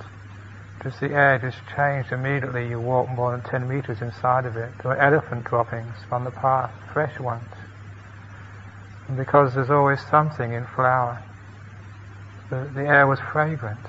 just 0.82 1.00
the 1.00 1.14
air 1.14 1.38
just 1.38 1.58
changed 1.74 2.10
immediately. 2.12 2.68
You 2.68 2.80
walk 2.80 3.08
more 3.08 3.30
than 3.30 3.42
10 3.42 3.68
meters 3.68 4.02
inside 4.02 4.44
of 4.44 4.56
it. 4.56 4.70
There 4.82 4.90
were 4.90 5.00
elephant 5.00 5.44
droppings 5.44 5.94
on 6.10 6.24
the 6.24 6.32
path, 6.32 6.72
fresh 6.92 7.18
ones. 7.20 7.54
And 9.08 9.16
because 9.16 9.54
there's 9.54 9.70
always 9.70 10.00
something 10.10 10.52
in 10.52 10.66
flower, 10.66 11.22
the, 12.50 12.68
the 12.74 12.86
air 12.86 13.06
was 13.06 13.20
fragrant. 13.32 13.86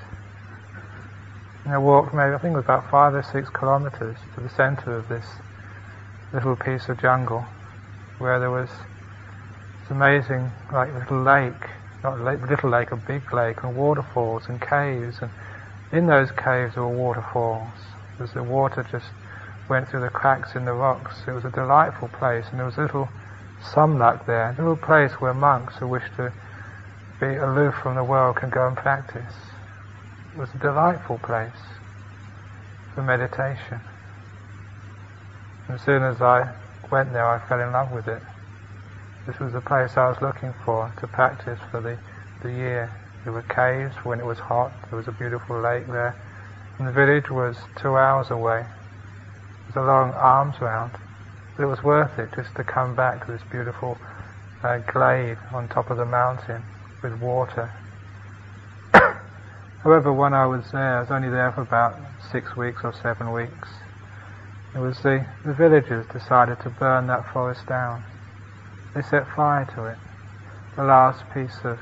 And 1.64 1.74
I 1.74 1.78
walked 1.78 2.14
maybe, 2.14 2.32
I 2.32 2.38
think 2.38 2.52
it 2.52 2.56
was 2.56 2.64
about 2.64 2.88
five 2.88 3.14
or 3.14 3.24
six 3.24 3.50
kilometers 3.50 4.16
to 4.36 4.40
the 4.40 4.48
center 4.48 4.96
of 4.96 5.08
this 5.08 5.26
little 6.32 6.54
piece 6.54 6.88
of 6.88 7.00
jungle 7.00 7.44
where 8.18 8.38
there 8.38 8.50
was 8.50 8.70
this 8.70 9.90
amazing, 9.90 10.50
like 10.72 10.94
little 10.94 11.22
lake, 11.22 11.66
not 12.04 12.20
little 12.20 12.70
lake, 12.70 12.92
a 12.92 12.96
big 12.96 13.32
lake, 13.32 13.62
and 13.62 13.74
waterfalls 13.74 14.44
and 14.48 14.60
caves 14.60 15.18
and 15.20 15.30
in 15.92 16.06
those 16.06 16.30
caves 16.32 16.74
there 16.74 16.82
were 16.82 16.88
waterfalls. 16.88 17.78
As 18.20 18.32
the 18.32 18.42
water 18.42 18.84
just 18.90 19.06
went 19.68 19.88
through 19.88 20.00
the 20.00 20.08
cracks 20.08 20.54
in 20.54 20.64
the 20.64 20.72
rocks. 20.72 21.14
It 21.26 21.32
was 21.32 21.44
a 21.44 21.50
delightful 21.50 22.08
place, 22.08 22.46
and 22.50 22.58
there 22.58 22.66
was 22.66 22.76
a 22.78 22.82
little 22.82 23.08
samnak 23.60 24.26
there, 24.26 24.50
a 24.50 24.56
little 24.58 24.76
place 24.76 25.12
where 25.20 25.34
monks 25.34 25.76
who 25.76 25.88
wish 25.88 26.04
to 26.16 26.32
be 27.20 27.36
aloof 27.36 27.74
from 27.82 27.94
the 27.94 28.04
world 28.04 28.36
can 28.36 28.50
go 28.50 28.66
and 28.66 28.76
practice. 28.76 29.34
It 30.32 30.38
was 30.38 30.50
a 30.54 30.58
delightful 30.58 31.18
place 31.18 31.62
for 32.94 33.02
meditation. 33.02 33.80
As 35.68 35.80
soon 35.82 36.02
as 36.02 36.20
I 36.20 36.52
went 36.90 37.12
there, 37.12 37.26
I 37.26 37.38
fell 37.48 37.60
in 37.60 37.72
love 37.72 37.90
with 37.90 38.06
it. 38.08 38.22
This 39.26 39.40
was 39.40 39.52
the 39.52 39.60
place 39.60 39.96
I 39.96 40.08
was 40.08 40.22
looking 40.22 40.54
for 40.64 40.92
to 41.00 41.06
practice 41.08 41.58
for 41.72 41.80
the, 41.80 41.98
the 42.42 42.52
year. 42.52 42.92
There 43.24 43.32
were 43.32 43.42
caves 43.42 43.96
when 44.04 44.20
it 44.20 44.24
was 44.24 44.38
hot. 44.38 44.70
There 44.88 44.96
was 44.96 45.08
a 45.08 45.12
beautiful 45.12 45.60
lake 45.60 45.88
there. 45.88 46.14
And 46.78 46.86
the 46.86 46.92
village 46.92 47.28
was 47.28 47.56
two 47.74 47.96
hours 47.96 48.30
away. 48.30 48.60
It 48.60 49.74
was 49.74 49.76
a 49.76 49.82
long 49.82 50.12
arms 50.12 50.60
round. 50.60 50.92
But 51.56 51.64
it 51.64 51.66
was 51.66 51.82
worth 51.82 52.20
it 52.20 52.28
just 52.36 52.54
to 52.54 52.62
come 52.62 52.94
back 52.94 53.26
to 53.26 53.32
this 53.32 53.42
beautiful 53.50 53.98
uh, 54.62 54.78
glade 54.78 55.38
on 55.52 55.66
top 55.68 55.90
of 55.90 55.96
the 55.96 56.04
mountain 56.04 56.62
with 57.02 57.20
water. 57.20 57.72
However, 59.82 60.12
when 60.12 60.34
I 60.34 60.46
was 60.46 60.70
there, 60.70 60.98
I 60.98 61.00
was 61.00 61.10
only 61.10 61.30
there 61.30 61.50
for 61.50 61.62
about 61.62 61.96
six 62.30 62.56
weeks 62.56 62.82
or 62.84 62.92
seven 63.02 63.32
weeks. 63.32 63.68
It 64.72 64.78
was 64.78 65.02
the, 65.02 65.26
the 65.44 65.52
villagers 65.52 66.06
decided 66.12 66.60
to 66.60 66.70
burn 66.70 67.08
that 67.08 67.32
forest 67.32 67.66
down. 67.66 68.04
They 68.96 69.02
set 69.02 69.28
fire 69.28 69.66
to 69.74 69.84
it. 69.84 69.98
The 70.74 70.82
last 70.82 71.28
piece 71.34 71.60
of 71.64 71.78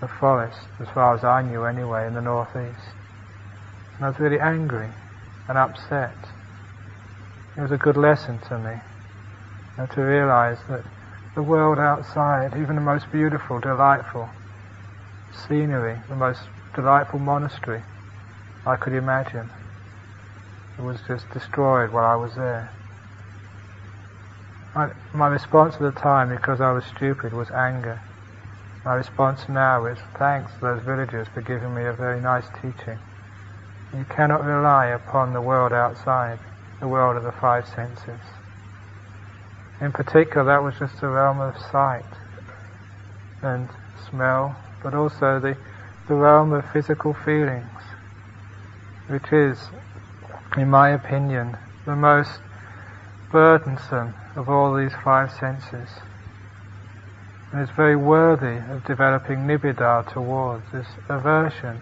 the 0.00 0.08
forest, 0.08 0.66
as 0.80 0.88
far 0.88 1.14
as 1.14 1.22
I 1.22 1.40
knew 1.40 1.62
anyway, 1.62 2.08
in 2.08 2.14
the 2.14 2.20
northeast. 2.20 2.90
And 3.96 4.06
I 4.06 4.08
was 4.08 4.18
really 4.18 4.40
angry 4.40 4.90
and 5.46 5.56
upset. 5.56 6.32
It 7.56 7.60
was 7.60 7.70
a 7.70 7.76
good 7.76 7.96
lesson 7.96 8.40
to 8.48 8.58
me. 8.58 8.82
And 9.78 9.88
to 9.92 10.00
realize 10.00 10.58
that 10.68 10.82
the 11.36 11.42
world 11.42 11.78
outside, 11.78 12.56
even 12.58 12.74
the 12.74 12.82
most 12.82 13.12
beautiful, 13.12 13.60
delightful 13.60 14.28
scenery, 15.30 16.02
the 16.08 16.16
most 16.16 16.48
delightful 16.74 17.20
monastery 17.20 17.84
I 18.66 18.74
could 18.74 18.92
imagine, 18.92 19.52
was 20.78 21.00
just 21.06 21.30
destroyed 21.30 21.92
while 21.92 22.06
I 22.06 22.16
was 22.16 22.34
there. 22.34 22.75
My, 25.14 25.28
response 25.28 25.76
at 25.76 25.80
the 25.80 25.90
time, 25.90 26.28
because 26.28 26.60
I 26.60 26.70
was 26.70 26.84
stupid, 26.84 27.32
was 27.32 27.50
anger. 27.50 27.98
My 28.84 28.92
response 28.92 29.48
now 29.48 29.86
is 29.86 29.96
thanks 30.18 30.52
to 30.52 30.60
those 30.60 30.82
villagers 30.84 31.26
for 31.32 31.40
giving 31.40 31.74
me 31.74 31.86
a 31.86 31.94
very 31.94 32.20
nice 32.20 32.44
teaching. 32.60 32.98
You 33.96 34.04
cannot 34.04 34.44
rely 34.44 34.88
upon 34.88 35.32
the 35.32 35.40
world 35.40 35.72
outside, 35.72 36.38
the 36.80 36.88
world 36.88 37.16
of 37.16 37.22
the 37.22 37.32
five 37.32 37.66
senses. 37.66 38.20
In 39.80 39.92
particular, 39.92 40.44
that 40.44 40.62
was 40.62 40.74
just 40.78 41.00
the 41.00 41.08
realm 41.08 41.40
of 41.40 41.56
sight 41.72 42.04
and 43.40 43.70
smell, 44.10 44.60
but 44.82 44.94
also 44.94 45.40
the, 45.40 45.56
the 46.06 46.14
realm 46.14 46.52
of 46.52 46.70
physical 46.70 47.14
feelings, 47.14 47.80
which 49.08 49.32
is, 49.32 49.70
in 50.58 50.68
my 50.68 50.90
opinion, 50.90 51.56
the 51.86 51.96
most 51.96 52.40
burdensome 53.30 54.14
of 54.36 54.48
all 54.48 54.74
these 54.74 54.94
five 55.04 55.30
senses. 55.30 55.88
And 57.52 57.62
it's 57.62 57.76
very 57.76 57.96
worthy 57.96 58.58
of 58.72 58.84
developing 58.86 59.46
nibbida 59.46 60.12
towards 60.12 60.64
this 60.72 60.86
aversion, 61.08 61.80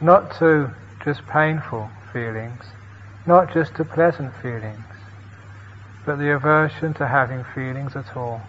not 0.00 0.36
to 0.38 0.70
just 1.04 1.26
painful 1.28 1.90
feelings, 2.12 2.64
not 3.26 3.52
just 3.52 3.74
to 3.76 3.84
pleasant 3.84 4.32
feelings, 4.40 4.84
but 6.06 6.18
the 6.18 6.32
aversion 6.32 6.94
to 6.94 7.06
having 7.06 7.44
feelings 7.54 7.96
at 7.96 8.16
all. 8.16 8.40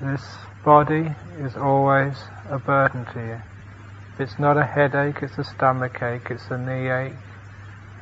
This 0.00 0.22
body 0.64 1.14
is 1.40 1.56
always 1.56 2.16
a 2.50 2.58
burden 2.58 3.04
to 3.14 3.20
you. 3.20 3.42
It's 4.18 4.38
not 4.38 4.56
a 4.56 4.64
headache, 4.64 5.22
it's 5.22 5.38
a 5.38 5.44
stomach 5.44 6.02
ache, 6.02 6.30
it's 6.30 6.50
a 6.50 6.58
knee 6.58 6.90
ache, 6.90 7.31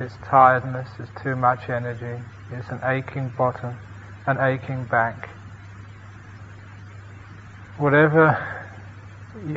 it's 0.01 0.15
tiredness, 0.27 0.89
it's 0.99 1.11
too 1.21 1.35
much 1.35 1.69
energy, 1.69 2.21
it's 2.51 2.67
an 2.69 2.79
aching 2.83 3.31
bottom, 3.37 3.77
an 4.25 4.37
aching 4.41 4.83
back. 4.85 5.29
Whatever, 7.77 8.31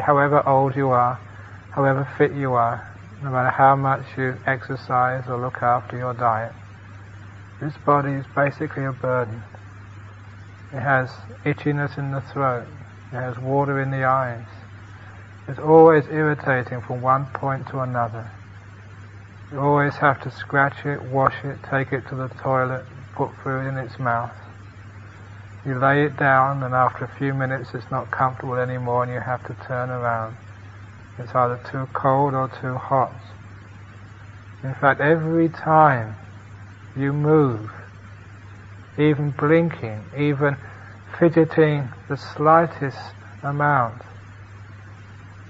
however 0.00 0.46
old 0.46 0.76
you 0.76 0.90
are, 0.90 1.18
however 1.72 2.06
fit 2.18 2.32
you 2.34 2.52
are, 2.52 2.86
no 3.22 3.30
matter 3.30 3.48
how 3.48 3.74
much 3.74 4.04
you 4.18 4.36
exercise 4.46 5.24
or 5.28 5.40
look 5.40 5.62
after 5.62 5.96
your 5.96 6.12
diet, 6.12 6.52
this 7.60 7.72
body 7.86 8.12
is 8.12 8.26
basically 8.36 8.84
a 8.84 8.92
burden. 8.92 9.42
It 10.72 10.80
has 10.80 11.08
itchiness 11.46 11.96
in 11.96 12.12
the 12.12 12.20
throat, 12.20 12.66
it 13.12 13.16
has 13.16 13.38
water 13.38 13.80
in 13.80 13.90
the 13.90 14.04
eyes. 14.04 14.46
It's 15.48 15.58
always 15.58 16.04
irritating 16.10 16.82
from 16.82 17.00
one 17.00 17.26
point 17.34 17.66
to 17.68 17.80
another. 17.80 18.30
You 19.52 19.60
always 19.60 19.94
have 19.96 20.20
to 20.22 20.30
scratch 20.30 20.84
it, 20.84 21.02
wash 21.02 21.44
it, 21.44 21.58
take 21.70 21.92
it 21.92 22.08
to 22.08 22.14
the 22.16 22.28
toilet, 22.42 22.84
put 23.14 23.30
food 23.42 23.66
in 23.66 23.76
its 23.76 23.98
mouth. 23.98 24.34
You 25.64 25.78
lay 25.78 26.04
it 26.04 26.16
down 26.16 26.62
and 26.62 26.74
after 26.74 27.04
a 27.04 27.18
few 27.18 27.32
minutes 27.32 27.70
it's 27.74 27.90
not 27.90 28.10
comfortable 28.10 28.56
anymore 28.56 29.04
and 29.04 29.12
you 29.12 29.20
have 29.20 29.42
to 29.44 29.54
turn 29.66 29.90
around. 29.90 30.36
It's 31.18 31.34
either 31.34 31.60
too 31.70 31.88
cold 31.94 32.34
or 32.34 32.48
too 32.48 32.74
hot. 32.74 33.14
In 34.62 34.74
fact, 34.74 35.00
every 35.00 35.48
time 35.48 36.16
you 36.96 37.12
move, 37.12 37.70
even 38.98 39.30
blinking, 39.30 40.04
even 40.16 40.56
fidgeting 41.18 41.90
the 42.08 42.16
slightest 42.16 42.98
amount, 43.42 44.02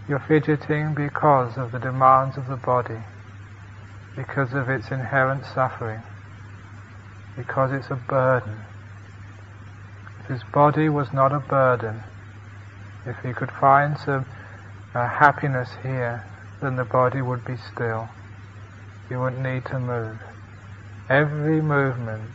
you're 0.09 0.25
fidgeting 0.29 0.95
because 0.95 1.57
of 1.57 1.73
the 1.73 1.79
demands 1.79 2.37
of 2.37 2.49
the 2.49 2.57
body, 2.57 3.01
because 4.17 4.53
of 4.53 4.69
its 4.69 4.91
inherent 4.91 5.45
suffering, 5.45 6.03
because 7.37 7.73
it's 7.73 7.91
a 7.91 7.97
burden. 7.97 8.65
If 10.21 10.27
his 10.27 10.43
body 10.53 10.89
was 10.89 11.13
not 11.13 11.33
a 11.33 11.41
burden, 11.41 12.05
if 13.05 13.17
he 13.25 13.33
could 13.33 13.51
find 13.61 13.99
some 13.99 14.27
uh, 14.95 15.09
happiness 15.09 15.71
here, 15.83 16.25
then 16.63 16.77
the 16.77 16.85
body 16.85 17.21
would 17.21 17.45
be 17.45 17.57
still. 17.57 18.09
You 19.11 19.21
wouldn't 19.21 19.43
need 19.43 19.67
to 19.67 19.79
move. 19.79 20.19
Every 21.09 21.61
movement, 21.61 22.31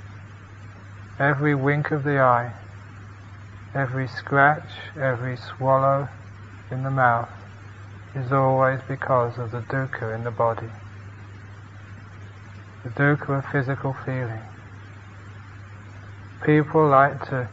every 1.20 1.56
wink 1.56 1.92
of 1.92 2.04
the 2.04 2.20
eye, 2.20 2.54
every 3.74 4.08
scratch, 4.08 4.70
every 4.96 5.38
swallow 5.38 6.10
in 6.70 6.84
the 6.84 6.92
mouth 6.92 7.30
is 8.14 8.32
always 8.32 8.82
because 8.88 9.40
of 9.40 9.52
the 9.52 9.62
dukkha 9.62 10.14
in 10.14 10.24
the 10.24 10.32
body. 10.32 10.72
The 12.84 12.90
dukkha 12.90 13.40
of 13.40 13.46
physical 13.52 13.96
feeling. 14.06 14.42
People 16.46 16.88
like 16.88 17.26
to 17.30 17.50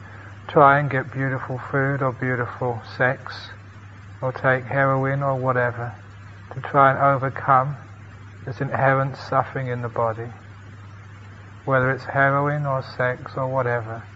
try 0.49 0.79
and 0.79 0.91
get 0.91 1.13
beautiful 1.13 1.59
food 1.59 2.03
or 2.03 2.13
beautiful 2.13 2.83
sex 2.97 3.51
or 4.23 4.33
take 4.33 4.65
heroin 4.65 5.23
or 5.23 5.37
whatever 5.37 5.95
to 6.55 6.61
try 6.61 6.91
and 6.91 6.99
overcome 6.99 7.77
this 8.45 8.61
inherent 8.61 9.17
suffering 9.17 9.69
in 9.69 9.83
the 9.83 9.89
body 9.89 10.33
whether 11.67 11.91
it's 11.91 12.05
heroin 12.05 12.65
or 12.65 12.81
sex 12.81 13.33
or 13.37 13.53
whatever. 13.53 14.07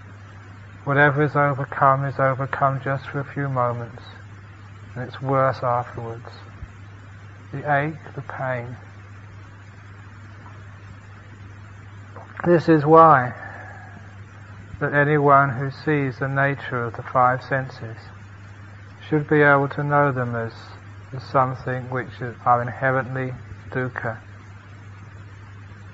Whatever 0.85 1.25
is 1.25 1.35
overcome 1.35 2.05
is 2.05 2.15
overcome 2.19 2.81
just 2.83 3.09
for 3.09 3.19
a 3.19 3.25
few 3.25 3.49
moments, 3.49 4.03
and 4.95 5.07
it's 5.07 5.21
worse 5.21 5.59
afterwards. 5.63 6.31
The 7.53 7.59
ache, 7.59 8.15
the 8.15 8.23
pain. 8.23 8.77
This 12.45 12.71
is 12.71 12.87
why 12.87 13.35
that 14.81 14.95
anyone 14.95 15.51
who 15.51 15.71
sees 15.71 16.19
the 16.19 16.29
nature 16.29 16.85
of 16.85 16.95
the 16.95 17.03
five 17.03 17.43
senses 17.43 17.99
should 19.09 19.29
be 19.29 19.43
able 19.43 19.69
to 19.69 19.85
know 19.85 20.11
them 20.11 20.35
as, 20.35 20.55
as 21.15 21.23
something 21.25 21.91
which 21.91 22.23
are 22.47 22.63
inherently 22.63 23.35
dukkha. 23.71 24.21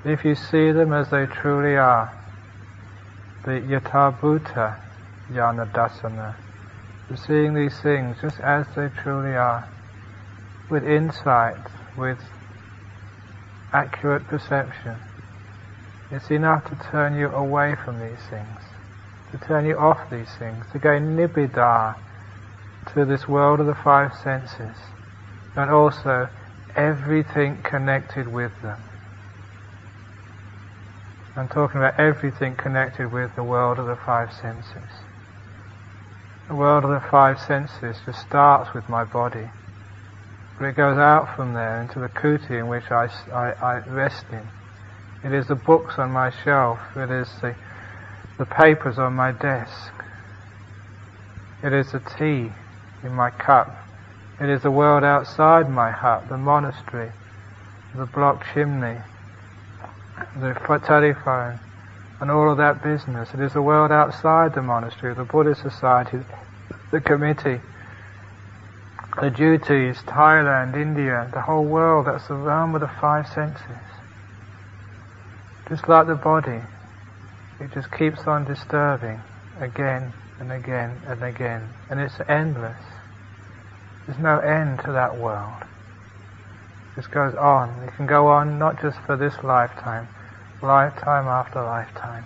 If 0.04 0.24
you 0.24 0.36
see 0.36 0.70
them 0.70 0.92
as 0.92 1.10
they 1.10 1.26
truly 1.26 1.76
are, 1.76 2.14
the 3.44 3.60
yathabhuta 3.60 4.78
jnana 5.28 5.72
dassana, 5.72 6.36
seeing 7.16 7.54
these 7.54 7.80
things 7.80 8.18
just 8.20 8.38
as 8.38 8.66
they 8.76 8.88
truly 9.02 9.34
are, 9.34 9.68
with 10.70 10.84
insight, 10.84 11.58
with 11.96 12.20
accurate 13.72 14.28
perception, 14.28 15.00
it's 16.10 16.30
enough 16.30 16.64
to 16.70 16.76
turn 16.90 17.18
you 17.18 17.28
away 17.28 17.74
from 17.84 17.98
these 17.98 18.22
things, 18.30 18.60
to 19.32 19.38
turn 19.46 19.66
you 19.66 19.76
off 19.76 20.10
these 20.10 20.30
things, 20.38 20.64
to 20.72 20.78
go 20.78 20.90
nibbida 20.90 21.96
to 22.94 23.04
this 23.04 23.26
world 23.26 23.60
of 23.60 23.66
the 23.66 23.74
five 23.74 24.12
senses, 24.22 24.76
and 25.56 25.70
also 25.70 26.28
everything 26.76 27.60
connected 27.62 28.28
with 28.28 28.52
them. 28.62 28.78
I'm 31.36 31.48
talking 31.48 31.78
about 31.78 31.98
everything 31.98 32.54
connected 32.56 33.12
with 33.12 33.34
the 33.34 33.42
world 33.42 33.78
of 33.78 33.86
the 33.86 33.98
five 34.06 34.32
senses. 34.32 34.90
The 36.48 36.54
world 36.54 36.84
of 36.84 36.90
the 36.90 37.06
five 37.10 37.40
senses 37.40 37.96
just 38.06 38.20
starts 38.20 38.72
with 38.72 38.88
my 38.88 39.04
body, 39.04 39.50
but 40.58 40.66
it 40.66 40.76
goes 40.76 40.96
out 40.96 41.34
from 41.34 41.52
there 41.52 41.82
into 41.82 41.98
the 41.98 42.08
kuti 42.08 42.58
in 42.58 42.68
which 42.68 42.90
I, 42.90 43.08
I, 43.34 43.52
I 43.60 43.78
rest 43.88 44.24
in. 44.30 44.55
It 45.24 45.32
is 45.32 45.46
the 45.46 45.54
books 45.54 45.98
on 45.98 46.10
my 46.10 46.30
shelf. 46.44 46.78
It 46.94 47.10
is 47.10 47.28
the, 47.40 47.54
the 48.38 48.46
papers 48.46 48.98
on 48.98 49.14
my 49.14 49.32
desk. 49.32 49.92
It 51.62 51.72
is 51.72 51.92
the 51.92 52.00
tea 52.00 52.52
in 53.02 53.12
my 53.12 53.30
cup. 53.30 53.74
It 54.40 54.50
is 54.50 54.62
the 54.62 54.70
world 54.70 55.02
outside 55.02 55.70
my 55.70 55.90
hut, 55.90 56.28
the 56.28 56.36
monastery, 56.36 57.10
the 57.94 58.06
block 58.06 58.44
chimney, 58.52 58.98
the 60.40 60.52
telephone, 60.84 61.58
and 62.20 62.30
all 62.30 62.50
of 62.50 62.58
that 62.58 62.82
business. 62.82 63.30
It 63.32 63.40
is 63.40 63.54
the 63.54 63.62
world 63.62 63.90
outside 63.90 64.54
the 64.54 64.62
monastery, 64.62 65.14
the 65.14 65.24
Buddhist 65.24 65.62
society, 65.62 66.18
the 66.92 67.00
committee, 67.00 67.60
the 69.20 69.30
duties, 69.30 69.96
Thailand, 70.06 70.76
India, 70.76 71.30
the 71.32 71.40
whole 71.40 71.64
world 71.64 72.06
that's 72.06 72.28
the 72.28 72.34
realm 72.34 72.74
of 72.74 72.82
the 72.82 72.90
five 73.00 73.26
senses. 73.26 73.85
Just 75.68 75.88
like 75.88 76.06
the 76.06 76.14
body, 76.14 76.62
it 77.58 77.72
just 77.74 77.90
keeps 77.90 78.20
on 78.26 78.44
disturbing 78.44 79.20
again 79.60 80.12
and 80.38 80.52
again 80.52 81.00
and 81.08 81.24
again, 81.24 81.68
and 81.90 81.98
it's 81.98 82.20
endless. 82.28 82.78
There's 84.06 84.20
no 84.20 84.38
end 84.38 84.78
to 84.84 84.92
that 84.92 85.16
world. 85.16 85.64
It 86.96 87.10
goes 87.10 87.34
on. 87.34 87.82
It 87.82 87.96
can 87.96 88.06
go 88.06 88.28
on 88.28 88.58
not 88.60 88.80
just 88.80 88.98
for 89.06 89.16
this 89.16 89.34
lifetime, 89.42 90.08
lifetime 90.62 91.26
after 91.26 91.62
lifetime. 91.62 92.24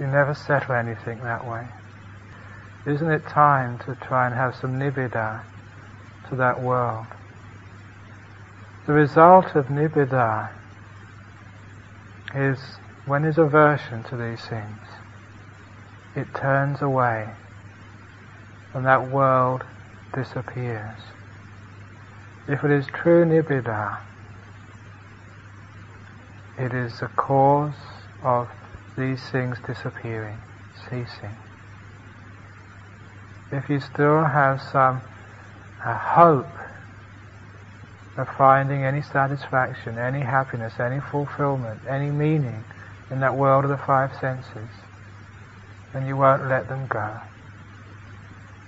You 0.00 0.06
never 0.06 0.34
settle 0.34 0.74
anything 0.74 1.22
that 1.22 1.46
way. 1.46 1.68
Isn't 2.86 3.10
it 3.10 3.28
time 3.28 3.78
to 3.80 3.94
try 3.94 4.26
and 4.26 4.34
have 4.34 4.54
some 4.56 4.78
nibbida 4.78 5.42
to 6.30 6.36
that 6.36 6.62
world? 6.62 7.06
The 8.86 8.94
result 8.94 9.54
of 9.54 9.66
nibbida 9.66 10.50
is 12.36 12.78
when 13.04 13.22
there's 13.22 13.38
aversion 13.38 14.02
to 14.04 14.16
these 14.16 14.44
things, 14.46 14.82
it 16.14 16.34
turns 16.34 16.82
away 16.82 17.36
and 18.74 18.84
that 18.84 19.08
world 19.08 19.64
disappears. 20.14 21.00
If 22.46 22.62
it 22.62 22.70
is 22.70 22.86
true 22.86 23.24
nibbida, 23.24 24.00
it 26.58 26.74
is 26.74 27.00
the 27.00 27.08
cause 27.08 27.74
of 28.22 28.48
these 28.98 29.22
things 29.30 29.58
disappearing, 29.66 30.42
ceasing. 30.90 31.38
If 33.50 33.70
you 33.70 33.80
still 33.80 34.24
have 34.24 34.60
some 34.60 35.00
uh, 35.84 35.96
hope 35.98 36.56
of 38.16 38.26
finding 38.38 38.84
any 38.84 39.02
satisfaction, 39.02 39.98
any 39.98 40.20
happiness, 40.20 40.74
any 40.80 41.00
fulfillment, 41.10 41.80
any 41.88 42.10
meaning 42.10 42.64
in 43.10 43.20
that 43.20 43.36
world 43.36 43.64
of 43.64 43.70
the 43.70 43.84
five 43.86 44.10
senses, 44.20 44.70
then 45.92 46.06
you 46.06 46.16
won't 46.16 46.48
let 46.48 46.68
them 46.68 46.86
go. 46.88 47.20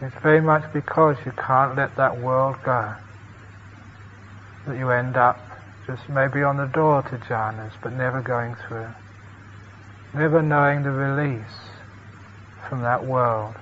It's 0.00 0.16
very 0.22 0.40
much 0.40 0.72
because 0.72 1.16
you 1.24 1.32
can't 1.32 1.76
let 1.76 1.96
that 1.96 2.16
world 2.18 2.56
go 2.64 2.94
that 4.68 4.78
you 4.78 4.90
end 4.90 5.16
up 5.16 5.48
just 5.86 6.08
maybe 6.08 6.42
on 6.42 6.58
the 6.58 6.66
door 6.66 7.02
to 7.02 7.16
jhanas, 7.16 7.72
but 7.82 7.92
never 7.92 8.20
going 8.20 8.54
through. 8.68 8.92
Never 10.14 10.42
knowing 10.42 10.82
the 10.82 10.90
release 10.90 11.56
from 12.68 12.82
that 12.82 13.04
world. 13.04 13.56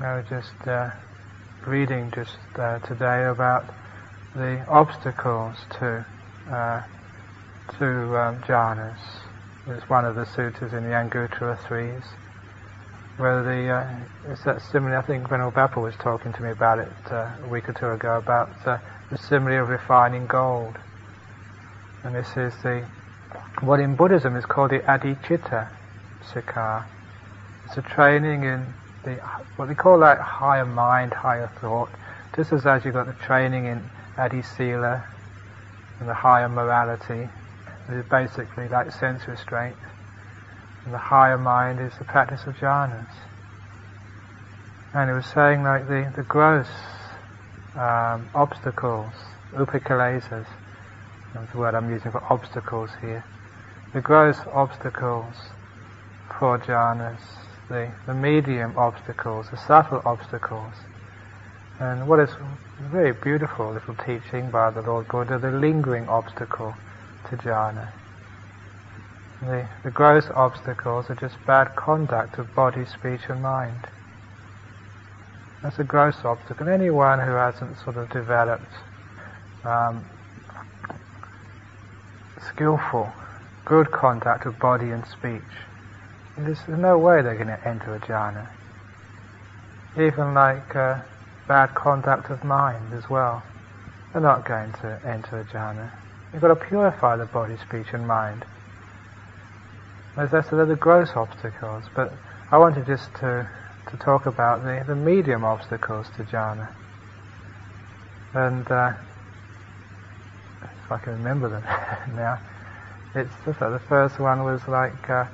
Was 0.00 0.24
just 0.28 0.68
uh, 0.68 0.90
reading 1.66 2.12
just 2.14 2.36
today 2.86 3.24
about 3.24 3.64
the 4.36 4.64
obstacles 4.68 5.56
to 5.70 6.06
uh, 6.50 6.82
to 7.78 7.86
um, 8.16 8.40
jhanas. 8.42 8.98
It's 9.66 9.88
one 9.88 10.04
of 10.04 10.14
the 10.14 10.24
sutras 10.24 10.72
in 10.72 10.84
the 10.84 10.90
Anguttara 10.90 11.58
Threes, 11.66 12.04
where 13.16 13.42
the 13.42 13.68
uh, 13.68 14.32
it's 14.32 14.44
that 14.44 14.62
similar. 14.62 14.98
I 14.98 15.02
think 15.02 15.28
Venerable 15.28 15.56
Bappa 15.56 15.82
was 15.82 15.94
talking 15.96 16.32
to 16.34 16.42
me 16.42 16.50
about 16.50 16.78
it 16.78 16.92
uh, 17.10 17.32
a 17.44 17.48
week 17.48 17.68
or 17.68 17.72
two 17.72 17.90
ago 17.90 18.18
about 18.18 18.50
uh, 18.64 18.78
the 19.10 19.18
simile 19.18 19.62
of 19.62 19.68
refining 19.68 20.26
gold. 20.26 20.76
And 22.04 22.14
this 22.14 22.28
is 22.36 22.54
the 22.62 22.84
what 23.62 23.80
in 23.80 23.96
Buddhism 23.96 24.36
is 24.36 24.46
called 24.46 24.70
the 24.70 24.80
adhicitta 24.80 25.70
sikkha. 26.32 26.84
It's 27.66 27.76
a 27.76 27.82
training 27.82 28.44
in 28.44 28.72
the 29.06 29.18
what 29.56 29.68
they 29.68 29.74
call 29.74 30.00
that 30.00 30.20
higher 30.20 30.66
mind, 30.66 31.14
higher 31.14 31.50
thought. 31.60 31.88
Just 32.34 32.52
as 32.52 32.66
as 32.66 32.84
you've 32.84 32.94
got 32.94 33.06
the 33.06 33.24
training 33.24 33.64
in 33.64 33.88
adhisila 34.18 35.06
and 35.98 36.08
the 36.08 36.14
higher 36.14 36.48
morality, 36.48 37.30
is 37.88 38.04
basically 38.10 38.68
like 38.68 38.92
sense 38.92 39.26
restraint. 39.26 39.76
And 40.84 40.92
the 40.92 40.98
higher 40.98 41.38
mind 41.38 41.80
is 41.80 41.96
the 41.98 42.04
practice 42.04 42.42
of 42.46 42.56
jhanas. 42.56 43.10
And 44.92 45.10
it 45.10 45.14
was 45.14 45.26
saying 45.26 45.62
like 45.62 45.88
the, 45.88 46.12
the 46.14 46.22
gross 46.22 46.68
um, 47.74 48.28
obstacles, 48.34 49.14
upakilesas, 49.54 50.46
that's 51.34 51.52
the 51.52 51.58
word 51.58 51.74
I'm 51.74 51.90
using 51.90 52.12
for 52.12 52.22
obstacles 52.32 52.90
here. 53.00 53.24
The 53.92 54.00
gross 54.00 54.38
obstacles 54.52 55.36
for 56.38 56.58
jhanas, 56.58 57.20
the, 57.68 57.90
the 58.06 58.14
medium 58.14 58.76
obstacles, 58.76 59.50
the 59.50 59.56
subtle 59.56 60.02
obstacles. 60.04 60.74
And 61.78 62.08
what 62.08 62.20
is 62.20 62.30
a 62.30 62.88
very 62.90 63.12
beautiful 63.12 63.72
little 63.72 63.94
teaching 63.94 64.50
by 64.50 64.70
the 64.70 64.82
Lord 64.82 65.08
Buddha, 65.08 65.38
the 65.38 65.50
lingering 65.50 66.08
obstacle 66.08 66.74
to 67.28 67.36
jhana. 67.36 67.92
The, 69.42 69.68
the 69.84 69.90
gross 69.90 70.24
obstacles 70.34 71.10
are 71.10 71.14
just 71.14 71.36
bad 71.46 71.76
conduct 71.76 72.38
of 72.38 72.54
body, 72.54 72.86
speech 72.86 73.20
and 73.28 73.42
mind. 73.42 73.88
That's 75.62 75.78
a 75.78 75.84
gross 75.84 76.16
obstacle. 76.24 76.68
Anyone 76.68 77.18
who 77.18 77.32
hasn't 77.32 77.78
sort 77.84 77.96
of 77.96 78.08
developed 78.10 78.72
um, 79.64 80.04
skillful, 82.54 83.12
good 83.64 83.90
conduct 83.90 84.46
of 84.46 84.58
body 84.58 84.90
and 84.90 85.04
speech, 85.06 85.42
there's 86.38 86.60
no 86.68 86.98
way 86.98 87.22
they're 87.22 87.34
going 87.34 87.48
to 87.48 87.68
enter 87.68 87.94
a 87.94 88.00
jhana. 88.00 88.48
Even 89.96 90.34
like 90.34 90.76
uh, 90.76 91.00
bad 91.48 91.74
conduct 91.74 92.30
of 92.30 92.44
mind 92.44 92.92
as 92.92 93.08
well. 93.08 93.42
They're 94.12 94.22
not 94.22 94.46
going 94.46 94.72
to 94.82 95.00
enter 95.06 95.40
a 95.40 95.44
jhana. 95.44 95.92
You've 96.32 96.42
got 96.42 96.48
to 96.48 96.56
purify 96.56 97.16
the 97.16 97.24
body, 97.24 97.56
speech 97.68 97.86
and 97.92 98.06
mind. 98.06 98.44
As 100.16 100.32
I 100.34 100.42
said, 100.42 100.58
they're 100.58 100.66
the 100.66 100.76
gross 100.76 101.10
obstacles, 101.14 101.84
but 101.94 102.12
I 102.50 102.58
wanted 102.58 102.86
just 102.86 103.14
to 103.20 103.48
to 103.90 103.96
talk 103.98 104.26
about 104.26 104.64
the, 104.64 104.82
the 104.86 104.96
medium 104.96 105.44
obstacles 105.44 106.06
to 106.16 106.24
jhana. 106.24 106.68
And 108.34 108.66
uh, 108.70 108.92
if 110.62 110.92
I 110.92 110.98
can 110.98 111.12
remember 111.12 111.48
them 111.48 111.62
now, 112.16 112.40
it's 113.14 113.34
the 113.44 113.80
first 113.88 114.18
one 114.18 114.44
was 114.44 114.60
like 114.66 115.08
uh, 115.08 115.24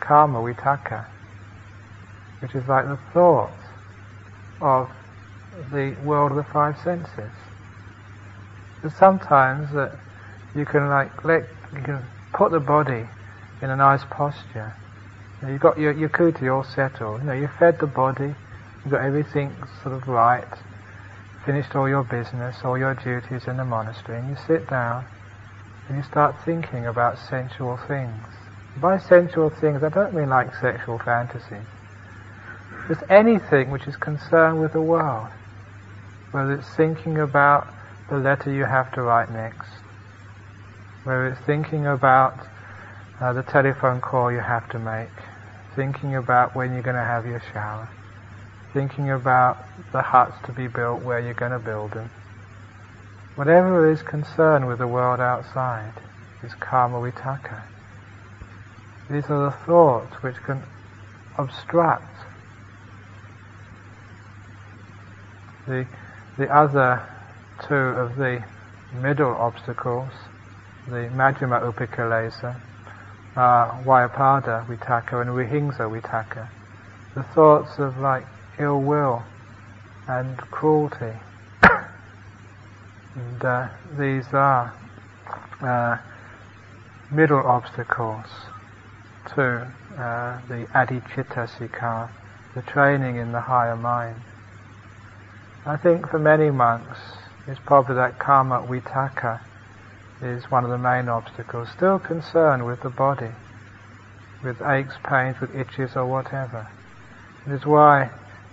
kama 0.00 0.38
vitakka, 0.40 1.06
which 2.40 2.54
is 2.54 2.66
like 2.68 2.84
the 2.86 2.98
thought 3.12 3.58
of 4.60 4.90
the 5.72 5.96
world 6.02 6.32
of 6.32 6.36
the 6.36 6.44
five 6.52 6.78
senses. 6.78 7.32
But 8.82 8.92
sometimes 8.92 9.72
that 9.72 9.98
you 10.54 10.64
can 10.64 10.88
like 10.88 11.24
let 11.24 11.42
you 11.74 11.82
can 11.82 12.02
put 12.32 12.52
the 12.52 12.60
body 12.60 13.08
in 13.62 13.70
a 13.70 13.76
nice 13.76 14.04
posture 14.10 14.76
You've 15.42 15.60
got 15.60 15.78
your, 15.78 15.92
your 15.92 16.08
kuti 16.08 16.52
all 16.52 16.64
settled. 16.64 17.20
You 17.20 17.26
know, 17.26 17.32
you 17.34 17.48
fed 17.58 17.78
the 17.78 17.86
body, 17.86 18.34
you've 18.84 18.92
got 18.92 19.04
everything 19.04 19.54
sort 19.82 19.94
of 19.94 20.08
right, 20.08 20.48
finished 21.44 21.76
all 21.76 21.88
your 21.88 22.04
business, 22.04 22.56
all 22.64 22.78
your 22.78 22.94
duties 22.94 23.46
in 23.46 23.58
the 23.58 23.64
monastery, 23.64 24.18
and 24.18 24.30
you 24.30 24.36
sit 24.46 24.68
down 24.68 25.04
and 25.88 25.96
you 25.98 26.02
start 26.02 26.36
thinking 26.44 26.86
about 26.86 27.18
sensual 27.18 27.78
things. 27.86 28.24
By 28.80 28.98
sensual 28.98 29.48
things, 29.48 29.82
I 29.82 29.88
don't 29.88 30.12
mean 30.14 30.28
like 30.28 30.54
sexual 30.56 30.98
fantasies. 30.98 31.64
Just 32.88 33.02
anything 33.08 33.70
which 33.70 33.86
is 33.86 33.96
concerned 33.96 34.60
with 34.60 34.74
the 34.74 34.82
world. 34.82 35.28
Whether 36.32 36.54
it's 36.54 36.68
thinking 36.76 37.18
about 37.18 37.72
the 38.10 38.18
letter 38.18 38.52
you 38.52 38.64
have 38.64 38.92
to 38.92 39.02
write 39.02 39.32
next, 39.32 39.68
whether 41.04 41.28
it's 41.28 41.40
thinking 41.46 41.86
about 41.86 42.34
uh, 43.20 43.32
the 43.32 43.42
telephone 43.42 44.00
call 44.00 44.30
you 44.30 44.40
have 44.40 44.68
to 44.70 44.78
make, 44.78 45.08
thinking 45.74 46.14
about 46.14 46.54
when 46.54 46.74
you're 46.74 46.82
going 46.82 46.96
to 46.96 47.02
have 47.02 47.26
your 47.26 47.42
shower, 47.52 47.88
thinking 48.74 49.10
about 49.10 49.56
the 49.92 50.02
huts 50.02 50.36
to 50.44 50.52
be 50.52 50.68
built, 50.68 51.02
where 51.02 51.18
you're 51.18 51.34
going 51.34 51.52
to 51.52 51.58
build 51.58 51.92
them. 51.92 52.10
Whatever 53.36 53.90
is 53.90 54.02
concerned 54.02 54.68
with 54.68 54.78
the 54.78 54.86
world 54.86 55.20
outside 55.20 55.94
is 56.42 56.52
kama 56.54 56.98
vitakka. 56.98 57.62
These 59.08 59.30
are 59.30 59.50
the 59.50 59.56
thoughts 59.64 60.20
which 60.20 60.34
can 60.42 60.60
obstruct 61.38 62.02
the, 65.68 65.86
the 66.36 66.52
other 66.52 67.08
two 67.68 67.74
of 67.74 68.16
the 68.16 68.42
middle 69.00 69.32
obstacles, 69.32 70.10
the 70.88 71.08
Majjhima 71.14 71.72
Upakilesa, 71.72 72.56
uh, 73.36 73.70
Vyapada 73.84 74.66
vitakka 74.66 75.20
and 75.20 75.30
Vihingsa 75.30 75.88
vitakka. 75.88 76.48
The 77.14 77.22
thoughts 77.22 77.78
of 77.78 77.98
like 77.98 78.26
ill 78.58 78.80
will 78.80 79.22
and 80.08 80.36
cruelty. 80.50 81.12
and 83.14 83.44
uh, 83.44 83.68
these 83.96 84.26
are 84.32 84.74
uh, 85.60 85.98
middle 87.12 87.46
obstacles 87.46 88.26
to 89.34 89.72
uh, 89.98 90.40
the 90.48 90.66
adhicitta 90.74 91.48
sikkha, 91.58 92.08
the 92.54 92.62
training 92.62 93.16
in 93.16 93.32
the 93.32 93.40
higher 93.40 93.76
mind. 93.76 94.16
I 95.66 95.76
think 95.76 96.08
for 96.08 96.18
many 96.18 96.50
monks, 96.50 96.98
it's 97.48 97.60
probably 97.66 97.96
that 97.96 98.18
kama 98.18 98.66
vitakka 98.68 99.40
is 100.22 100.50
one 100.50 100.64
of 100.64 100.70
the 100.70 100.78
main 100.78 101.08
obstacles. 101.08 101.68
Still 101.76 101.98
concerned 101.98 102.64
with 102.66 102.80
the 102.82 102.90
body, 102.90 103.30
with 104.44 104.62
aches, 104.62 104.94
pains, 105.04 105.40
with 105.40 105.54
itches 105.54 105.96
or 105.96 106.06
whatever. 106.06 106.66
It 107.46 107.52
is 107.52 107.66
why 107.66 108.10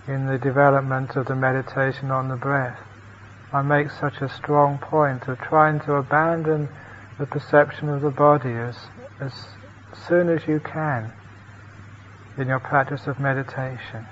in 0.08 0.28
the 0.28 0.38
development 0.38 1.16
of 1.16 1.28
the 1.28 1.36
meditation 1.36 2.12
on 2.12 2.30
the 2.30 2.36
breath, 2.36 2.80
I 3.54 3.62
make 3.62 3.92
such 3.92 4.22
a 4.22 4.30
strong 4.30 4.80
point 4.80 5.28
of 5.28 5.40
trying 5.40 5.80
to 5.82 5.94
abandon 5.94 6.68
the 7.20 7.26
perception 7.26 7.90
of 7.90 8.02
the 8.02 8.10
body 8.10 8.54
as, 8.54 8.76
as 9.22 9.32
soon 10.08 10.30
as 10.30 10.48
you 10.48 10.60
can 10.60 11.12
in 12.38 12.48
your 12.48 12.60
practice 12.60 13.08
of 13.08 13.20
meditation. 13.20 14.06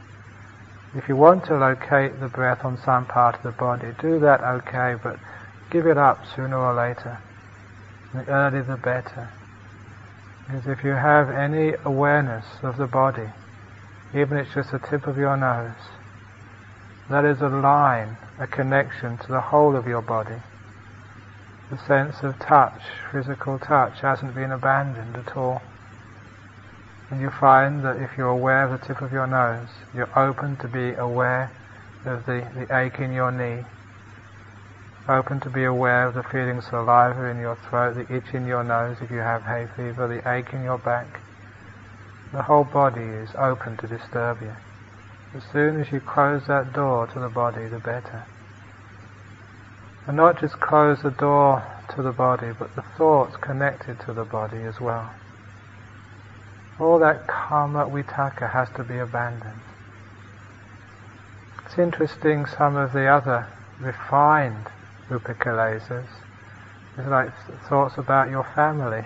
If 0.95 1.07
you 1.07 1.15
want 1.15 1.45
to 1.45 1.57
locate 1.57 2.19
the 2.19 2.27
breath 2.27 2.65
on 2.65 2.77
some 2.77 3.05
part 3.05 3.35
of 3.35 3.43
the 3.43 3.51
body, 3.51 3.87
do 4.01 4.19
that 4.19 4.41
okay, 4.41 4.95
but 5.01 5.17
give 5.71 5.87
it 5.87 5.97
up 5.97 6.25
sooner 6.35 6.57
or 6.57 6.73
later. 6.73 7.17
The 8.13 8.25
earlier 8.27 8.63
the 8.63 8.75
better. 8.75 9.31
Because 10.45 10.67
if 10.67 10.83
you 10.83 10.91
have 10.91 11.29
any 11.29 11.73
awareness 11.85 12.45
of 12.61 12.77
the 12.77 12.87
body, 12.87 13.29
even 14.13 14.37
if 14.37 14.47
it's 14.47 14.55
just 14.55 14.71
the 14.71 14.79
tip 14.79 15.07
of 15.07 15.17
your 15.17 15.37
nose, 15.37 15.79
that 17.09 17.23
is 17.23 17.41
a 17.41 17.47
line, 17.47 18.17
a 18.37 18.47
connection 18.47 19.17
to 19.17 19.27
the 19.27 19.41
whole 19.41 19.75
of 19.77 19.87
your 19.87 20.01
body. 20.01 20.41
The 21.71 21.77
sense 21.87 22.21
of 22.21 22.37
touch, 22.39 22.81
physical 23.13 23.57
touch, 23.59 24.01
hasn't 24.01 24.35
been 24.35 24.51
abandoned 24.51 25.15
at 25.15 25.37
all. 25.37 25.61
And 27.11 27.19
you 27.19 27.29
find 27.29 27.83
that 27.83 27.97
if 27.97 28.17
you're 28.17 28.31
aware 28.31 28.63
of 28.63 28.71
the 28.71 28.87
tip 28.87 29.01
of 29.01 29.11
your 29.11 29.27
nose, 29.27 29.67
you're 29.93 30.17
open 30.17 30.55
to 30.63 30.67
be 30.69 30.93
aware 30.93 31.51
of 32.05 32.25
the, 32.25 32.47
the 32.55 32.65
ache 32.73 32.99
in 32.99 33.11
your 33.11 33.33
knee, 33.33 33.65
open 35.09 35.41
to 35.41 35.49
be 35.49 35.65
aware 35.65 36.07
of 36.07 36.15
the 36.15 36.23
feeling 36.23 36.59
of 36.59 36.63
saliva 36.63 37.25
in 37.25 37.37
your 37.37 37.57
throat, 37.67 37.95
the 37.95 38.07
itch 38.15 38.33
in 38.33 38.47
your 38.47 38.63
nose 38.63 38.95
if 39.01 39.11
you 39.11 39.19
have 39.19 39.43
hay 39.43 39.67
fever, 39.75 40.07
the 40.07 40.23
ache 40.31 40.53
in 40.53 40.63
your 40.63 40.77
back. 40.77 41.19
The 42.31 42.43
whole 42.43 42.63
body 42.63 43.03
is 43.03 43.35
open 43.37 43.75
to 43.77 43.87
disturb 43.87 44.41
you. 44.41 44.55
As 45.35 45.43
soon 45.51 45.81
as 45.81 45.91
you 45.91 45.99
close 45.99 46.47
that 46.47 46.71
door 46.71 47.07
to 47.07 47.19
the 47.19 47.29
body, 47.29 47.67
the 47.67 47.79
better. 47.79 48.25
And 50.07 50.15
not 50.15 50.39
just 50.39 50.61
close 50.61 51.03
the 51.03 51.11
door 51.11 51.61
to 51.93 52.01
the 52.01 52.13
body, 52.13 52.53
but 52.57 52.73
the 52.77 52.85
thoughts 52.97 53.35
connected 53.35 53.99
to 54.05 54.13
the 54.13 54.23
body 54.23 54.63
as 54.63 54.79
well. 54.79 55.20
All 56.79 56.99
that 56.99 57.27
kama 57.27 57.85
vitakka 57.85 58.51
has 58.51 58.69
to 58.75 58.83
be 58.83 58.97
abandoned. 58.97 59.61
It's 61.65 61.77
interesting 61.77 62.45
some 62.45 62.75
of 62.75 62.93
the 62.93 63.07
other 63.07 63.47
refined 63.79 64.67
upakilesas 65.09 66.07
is 66.97 67.07
like 67.07 67.29
thoughts 67.69 67.97
about 67.97 68.29
your 68.29 68.45
family. 68.55 69.05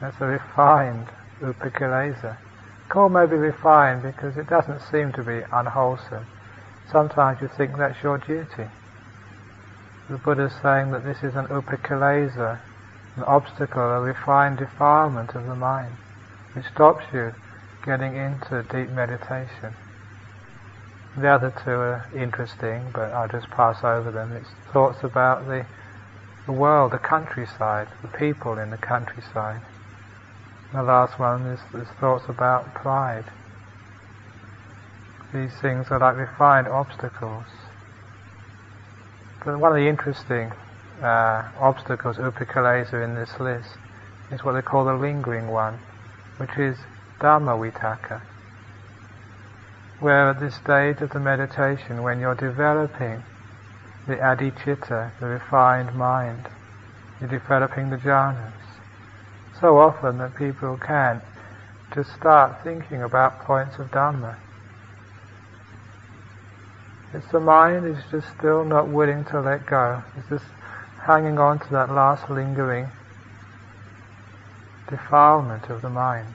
That's 0.00 0.20
a 0.20 0.26
refined 0.26 1.08
upakilesa 1.40 2.36
called 2.88 3.12
maybe 3.12 3.36
refined 3.36 4.02
because 4.02 4.36
it 4.36 4.48
doesn't 4.48 4.80
seem 4.80 5.12
to 5.12 5.22
be 5.22 5.42
unwholesome. 5.52 6.26
Sometimes 6.90 7.40
you 7.40 7.48
think 7.48 7.76
that's 7.76 8.02
your 8.02 8.18
duty. 8.18 8.70
The 10.08 10.18
Buddha 10.18 10.44
is 10.44 10.54
saying 10.62 10.92
that 10.92 11.04
this 11.04 11.22
is 11.24 11.34
an 11.34 11.46
upakilesa, 11.48 12.60
an 13.16 13.24
obstacle, 13.24 13.82
a 13.82 14.00
refined 14.00 14.58
defilement 14.58 15.34
of 15.34 15.46
the 15.46 15.56
mind, 15.56 15.96
which 16.54 16.66
stops 16.66 17.04
you 17.12 17.32
getting 17.84 18.14
into 18.16 18.62
deep 18.70 18.90
meditation. 18.90 19.74
The 21.16 21.28
other 21.28 21.54
two 21.64 21.70
are 21.70 22.04
interesting, 22.14 22.90
but 22.92 23.12
I'll 23.12 23.28
just 23.28 23.48
pass 23.50 23.82
over 23.82 24.10
them. 24.10 24.36
It's 24.36 24.50
thoughts 24.70 25.02
about 25.02 25.46
the, 25.46 25.64
the 26.44 26.52
world, 26.52 26.92
the 26.92 26.98
countryside, 26.98 27.88
the 28.02 28.08
people 28.18 28.58
in 28.58 28.70
the 28.70 28.76
countryside. 28.76 29.62
The 30.74 30.82
last 30.82 31.18
one 31.18 31.46
is, 31.46 31.60
is 31.72 31.88
thoughts 31.98 32.24
about 32.28 32.74
pride. 32.74 33.24
These 35.32 35.56
things 35.62 35.86
are 35.90 35.98
like 35.98 36.16
refined 36.16 36.68
obstacles. 36.68 37.46
But 39.42 39.58
one 39.58 39.72
of 39.72 39.78
the 39.78 39.88
interesting 39.88 40.52
uh, 41.02 41.50
obstacles, 41.60 42.16
upakilesa, 42.16 43.04
in 43.04 43.14
this 43.14 43.38
list 43.38 43.78
is 44.30 44.44
what 44.44 44.52
they 44.52 44.62
call 44.62 44.84
the 44.84 44.94
lingering 44.94 45.48
one, 45.48 45.78
which 46.38 46.56
is 46.58 46.76
Dhamma 47.20 47.56
vitakka. 47.56 48.20
Where 50.00 50.30
at 50.30 50.40
this 50.40 50.54
stage 50.54 51.00
of 51.00 51.10
the 51.10 51.20
meditation, 51.20 52.02
when 52.02 52.20
you're 52.20 52.34
developing 52.34 53.22
the 54.06 54.16
adhicitta, 54.16 55.12
the 55.20 55.26
refined 55.26 55.94
mind, 55.96 56.48
you're 57.20 57.30
developing 57.30 57.90
the 57.90 57.96
jhanas, 57.96 58.52
so 59.60 59.78
often 59.78 60.18
that 60.18 60.36
people 60.36 60.76
can 60.76 61.22
just 61.94 62.12
start 62.14 62.62
thinking 62.62 63.02
about 63.02 63.40
points 63.40 63.78
of 63.78 63.90
Dhamma. 63.90 64.36
It's 67.14 67.26
the 67.32 67.40
mind 67.40 67.86
is 67.86 68.02
just 68.10 68.28
still 68.36 68.64
not 68.64 68.88
willing 68.88 69.24
to 69.26 69.40
let 69.40 69.66
go. 69.66 70.02
It's 70.18 70.28
just 70.28 70.44
hanging 71.06 71.38
on 71.38 71.58
to 71.60 71.68
that 71.70 71.88
last 71.88 72.28
lingering 72.28 72.90
defilement 74.90 75.64
of 75.70 75.80
the 75.80 75.88
mind. 75.88 76.34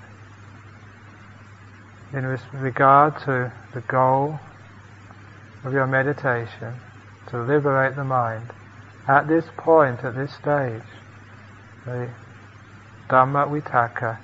In 2.13 2.25
regard 2.53 3.17
to 3.25 3.51
the 3.73 3.81
goal 3.81 4.39
of 5.65 5.73
your 5.73 5.88
meditation, 5.88 6.73
to 7.29 7.43
liberate 7.43 7.95
the 7.95 8.03
mind, 8.03 8.49
at 9.07 9.27
this 9.27 9.45
point, 9.57 10.03
at 10.03 10.15
this 10.15 10.31
stage, 10.31 10.88
the 11.86 12.10
Dhamma 13.10 13.47
vitakka 13.51 14.19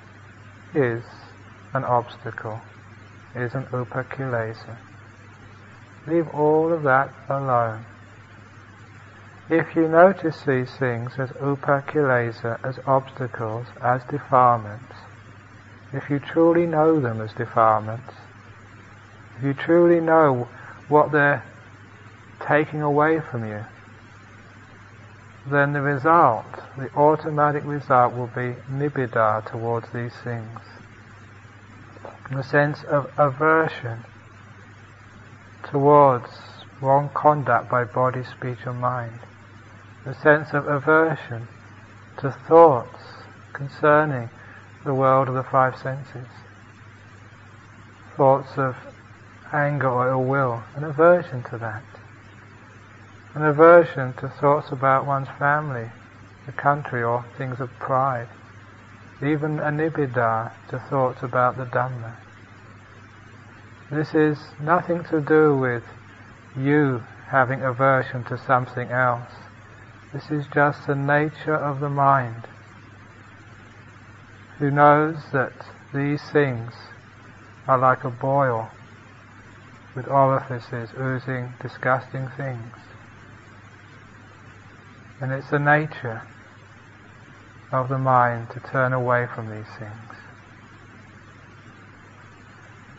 is 0.74 1.04
an 1.74 1.84
obstacle, 1.84 2.60
is 3.34 3.54
an 3.54 3.64
upakilesa. 3.72 4.78
Leave 6.06 6.28
all 6.28 6.72
of 6.72 6.82
that 6.84 7.12
alone. 7.28 7.84
If 9.50 9.74
you 9.74 9.88
notice 9.88 10.42
these 10.44 10.76
things 10.76 11.18
as 11.18 11.30
upakilesa, 11.30 12.58
as 12.62 12.78
obstacles, 12.86 13.68
as 13.82 14.04
defilements, 14.04 14.94
if 15.90 16.10
you 16.10 16.18
truly 16.18 16.66
know 16.66 17.00
them 17.00 17.22
as 17.22 17.32
defilements, 17.32 18.12
if 19.38 19.42
you 19.42 19.54
truly 19.54 20.00
know 20.00 20.50
what 20.88 21.12
they're 21.12 21.44
taking 22.46 22.82
away 22.82 23.20
from 23.20 23.46
you, 23.48 23.64
then 25.46 25.72
the 25.72 25.80
result, 25.80 26.60
the 26.76 26.90
automatic 26.94 27.64
result 27.64 28.12
will 28.12 28.26
be 28.26 28.54
nibbida 28.70 29.50
towards 29.50 29.90
these 29.92 30.14
things. 30.22 30.60
The 32.30 32.42
sense 32.42 32.84
of 32.84 33.10
aversion 33.16 34.04
towards 35.64 36.28
wrong 36.82 37.08
conduct 37.14 37.70
by 37.70 37.84
body, 37.84 38.24
speech 38.24 38.66
and 38.66 38.78
mind. 38.78 39.20
The 40.08 40.14
sense 40.14 40.54
of 40.54 40.66
aversion 40.66 41.46
to 42.16 42.32
thoughts 42.48 42.98
concerning 43.52 44.30
the 44.84 44.94
world 44.94 45.28
of 45.28 45.34
the 45.34 45.42
five 45.42 45.76
senses. 45.76 46.26
Thoughts 48.16 48.56
of 48.56 48.74
anger 49.52 49.90
or 49.90 50.08
ill 50.08 50.24
will, 50.24 50.62
an 50.76 50.84
aversion 50.84 51.42
to 51.50 51.58
that 51.58 51.84
an 53.38 53.44
aversion 53.44 54.12
to 54.14 54.28
thoughts 54.28 54.72
about 54.72 55.06
one's 55.06 55.28
family, 55.38 55.88
the 56.46 56.52
country, 56.52 57.02
or 57.02 57.24
things 57.36 57.60
of 57.60 57.70
pride. 57.78 58.28
Even 59.22 59.60
a 59.60 59.70
nibbida 59.70 60.50
to 60.70 60.78
thoughts 60.90 61.22
about 61.22 61.56
the 61.56 61.64
Dhamma. 61.64 62.16
This 63.90 64.14
is 64.14 64.38
nothing 64.60 65.04
to 65.04 65.20
do 65.20 65.56
with 65.56 65.84
you 66.56 67.02
having 67.28 67.62
aversion 67.62 68.24
to 68.24 68.38
something 68.38 68.90
else. 68.90 69.47
This 70.12 70.30
is 70.30 70.46
just 70.54 70.86
the 70.86 70.94
nature 70.94 71.54
of 71.54 71.80
the 71.80 71.90
mind, 71.90 72.48
who 74.58 74.70
knows 74.70 75.16
that 75.32 75.52
these 75.92 76.22
things 76.30 76.72
are 77.66 77.78
like 77.78 78.04
a 78.04 78.10
boil 78.10 78.70
with 79.94 80.08
orifices 80.08 80.88
oozing 80.98 81.52
disgusting 81.60 82.26
things. 82.38 82.74
And 85.20 85.30
it's 85.30 85.50
the 85.50 85.58
nature 85.58 86.22
of 87.70 87.90
the 87.90 87.98
mind 87.98 88.48
to 88.50 88.60
turn 88.60 88.94
away 88.94 89.26
from 89.34 89.50
these 89.50 89.68
things. 89.78 90.14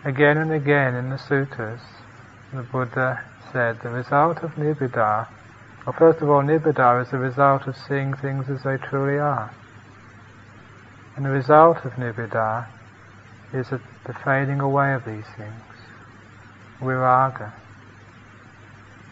Again 0.06 0.38
and 0.38 0.52
again 0.52 0.94
in 0.94 1.10
the 1.10 1.18
sutras, 1.18 1.82
the 2.54 2.62
Buddha 2.62 3.24
said 3.52 3.80
the 3.82 3.90
result 3.90 4.44
of 4.44 4.52
nibbida, 4.52 5.28
Well, 5.90 5.98
first 5.98 6.22
of 6.22 6.30
all, 6.30 6.44
nibbida 6.44 7.02
is 7.02 7.10
the 7.10 7.18
result 7.18 7.66
of 7.66 7.76
seeing 7.76 8.14
things 8.14 8.48
as 8.48 8.62
they 8.62 8.78
truly 8.78 9.18
are. 9.18 9.52
And 11.16 11.26
the 11.26 11.32
result 11.32 11.84
of 11.84 11.94
nibbida 11.94 12.68
is 13.54 13.70
the 13.70 14.14
fading 14.24 14.60
away 14.60 14.94
of 14.94 15.04
these 15.04 15.26
things. 15.36 15.64
Viraga. 16.80 17.54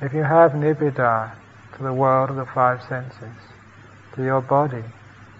If 0.03 0.13
you 0.13 0.21
have 0.21 0.51
nibbida 0.51 1.31
to 1.77 1.83
the 1.83 1.93
world 1.93 2.29
of 2.29 2.35
the 2.35 2.45
five 2.45 2.83
senses, 2.83 3.39
to 4.13 4.23
your 4.23 4.41
body, 4.41 4.83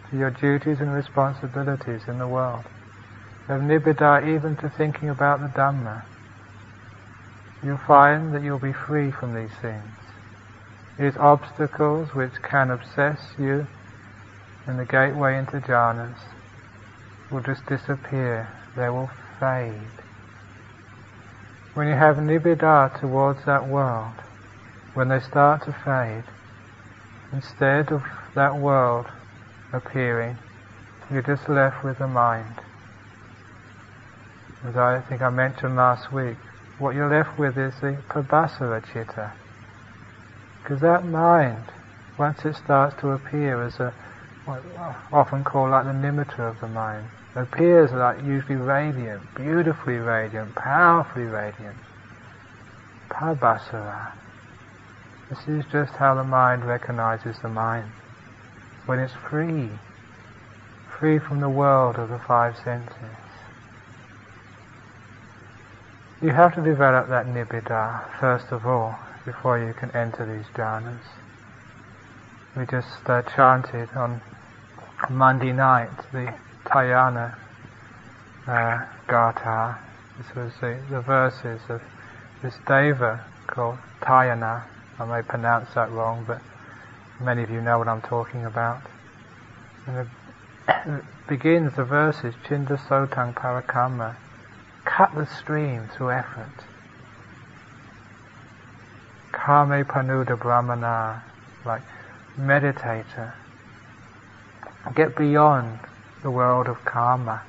to 0.09 0.17
your 0.17 0.31
duties 0.31 0.79
and 0.79 0.91
responsibilities 0.91 2.01
in 2.07 2.17
the 2.17 2.27
world, 2.27 2.63
you 3.47 3.53
have 3.53 3.61
nibbida 3.61 4.27
even 4.35 4.55
to 4.55 4.69
thinking 4.69 5.09
about 5.09 5.41
the 5.41 5.49
Dhamma, 5.49 6.01
you'll 7.63 7.77
find 7.77 8.33
that 8.33 8.41
you'll 8.41 8.57
be 8.57 8.73
free 8.73 9.11
from 9.11 9.35
these 9.35 9.55
things. 9.61 9.83
These 10.99 11.17
obstacles 11.17 12.15
which 12.15 12.41
can 12.41 12.71
obsess 12.71 13.35
you 13.37 13.67
in 14.67 14.77
the 14.77 14.85
gateway 14.85 15.37
into 15.37 15.59
jhanas 15.59 16.17
will 17.31 17.41
just 17.41 17.65
disappear. 17.67 18.49
They 18.75 18.89
will 18.89 19.09
fade. 19.39 19.73
When 21.75 21.87
you 21.87 21.93
have 21.93 22.17
nibbida 22.17 22.99
towards 22.99 23.45
that 23.45 23.67
world, 23.67 24.15
when 24.95 25.09
they 25.09 25.19
start 25.19 25.63
to 25.65 25.75
fade, 25.85 26.23
instead 27.31 27.91
of 27.91 28.01
that 28.33 28.55
world 28.57 29.05
appearing, 29.73 30.37
you're 31.11 31.21
just 31.21 31.47
left 31.47 31.83
with 31.83 31.99
the 31.99 32.07
mind. 32.07 32.55
As 34.67 34.75
I 34.75 35.01
think 35.07 35.21
I 35.21 35.29
mentioned 35.29 35.75
last 35.75 36.11
week, 36.11 36.37
what 36.79 36.95
you're 36.95 37.09
left 37.09 37.37
with 37.37 37.57
is 37.57 37.73
the 37.81 38.01
prabhasara 38.09 38.83
chitta. 38.91 39.33
Because 40.67 40.81
that 40.81 41.05
mind, 41.05 41.63
once 42.17 42.43
it 42.43 42.53
starts 42.53 42.93
to 42.99 43.11
appear 43.11 43.63
as 43.63 43.79
a, 43.79 43.93
what 44.43 44.61
often 45.13 45.45
called 45.45 45.71
like 45.71 45.85
the 45.85 45.91
nimitta 45.91 46.39
of 46.39 46.59
the 46.59 46.67
mind, 46.67 47.07
appears 47.37 47.93
like 47.93 48.17
usually 48.25 48.57
radiant, 48.57 49.33
beautifully 49.33 49.95
radiant, 49.95 50.53
powerfully 50.55 51.23
radiant. 51.23 51.77
Prabhasara. 53.09 54.11
This 55.29 55.39
is 55.47 55.63
just 55.71 55.93
how 55.93 56.15
the 56.15 56.25
mind 56.25 56.65
recognizes 56.65 57.39
the 57.41 57.47
mind. 57.47 57.87
When 58.87 58.99
it's 58.99 59.13
free, 59.29 59.69
free 60.99 61.17
from 61.17 61.39
the 61.39 61.47
world 61.47 61.95
of 61.95 62.09
the 62.09 62.19
five 62.27 62.57
senses. 62.57 63.15
You 66.21 66.31
have 66.31 66.55
to 66.55 66.61
develop 66.61 67.07
that 67.07 67.25
nibbida 67.25 68.19
first 68.19 68.51
of 68.51 68.67
all 68.67 69.06
before 69.27 69.59
you 69.59 69.73
can 69.73 69.91
enter 69.91 70.25
these 70.25 70.47
jhanas. 70.55 71.03
We 72.55 72.65
just 72.65 72.87
uh, 73.07 73.21
chanted 73.35 73.89
on 73.93 74.21
Monday 75.09 75.51
night 75.51 75.89
the 76.13 76.33
Tayana 76.65 77.35
uh, 78.47 78.85
Gatha. 79.09 79.77
This 80.17 80.33
was 80.33 80.53
the, 80.61 80.79
the 80.89 81.01
verses 81.01 81.59
of 81.67 81.81
this 82.41 82.53
deva 82.65 83.25
called 83.47 83.79
Tayana. 84.01 84.63
I 84.97 85.05
may 85.05 85.21
pronounce 85.21 85.73
that 85.75 85.91
wrong, 85.91 86.23
but 86.25 86.41
many 87.19 87.43
of 87.43 87.49
you 87.49 87.59
know 87.59 87.79
what 87.79 87.89
I'm 87.89 88.01
talking 88.01 88.45
about. 88.45 88.81
And 89.87 90.07
it 90.69 91.03
begins 91.27 91.75
the 91.75 91.83
verses 91.83 92.33
Chinda 92.47 92.79
Sotang 92.79 93.33
Parakama. 93.35 94.15
Cut 94.85 95.13
the 95.15 95.25
stream 95.25 95.89
through 95.97 96.11
effort. 96.11 96.63
Kame 99.33 99.83
Panuda 99.85 100.39
Brahmana, 100.39 101.23
like 101.65 101.81
meditator. 102.39 103.33
Get 104.95 105.15
beyond 105.17 105.79
the 106.23 106.31
world 106.31 106.67
of 106.67 106.83
karma, 106.85 107.41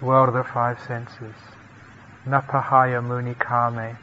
world 0.00 0.28
of 0.28 0.34
the 0.34 0.44
five 0.44 0.78
senses. 0.86 1.34
Napahaya 2.26 3.02
Muni 3.02 3.34
Kame, 3.34 3.96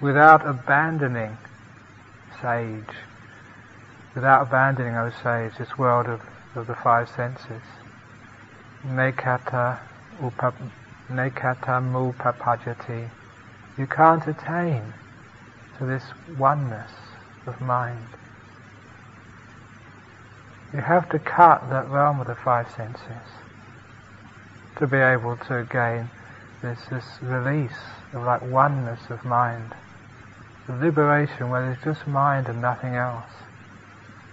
without 0.00 0.46
abandoning 0.46 1.36
sage, 2.40 2.96
without 4.14 4.42
abandoning, 4.42 4.94
would 4.94 5.12
say, 5.22 5.50
this 5.58 5.76
world 5.78 6.06
of, 6.06 6.20
of 6.54 6.66
the 6.66 6.74
five 6.74 7.08
senses. 7.08 7.62
Nekata 8.86 9.78
upa, 10.22 10.52
nekata 11.10 11.80
mupapajati. 11.80 13.10
You 13.78 13.86
can't 13.86 14.26
attain 14.26 14.92
to 15.80 15.86
this 15.86 16.04
oneness 16.38 16.92
of 17.46 17.60
mind. 17.62 18.06
You 20.74 20.82
have 20.82 21.08
to 21.08 21.18
cut 21.18 21.68
that 21.70 21.88
realm 21.88 22.20
of 22.20 22.26
the 22.26 22.36
five 22.36 22.70
senses 22.70 23.26
to 24.78 24.86
be 24.86 24.98
able 24.98 25.36
to 25.48 25.66
gain 25.72 26.10
this, 26.62 26.78
this 26.90 27.04
release 27.22 27.80
of 28.12 28.24
like 28.24 28.42
oneness 28.42 29.00
of 29.08 29.24
mind. 29.24 29.72
The 30.68 30.74
liberation 30.76 31.48
where 31.48 31.62
there's 31.62 31.96
just 31.96 32.06
mind 32.06 32.46
and 32.46 32.60
nothing 32.60 32.94
else. 32.94 33.32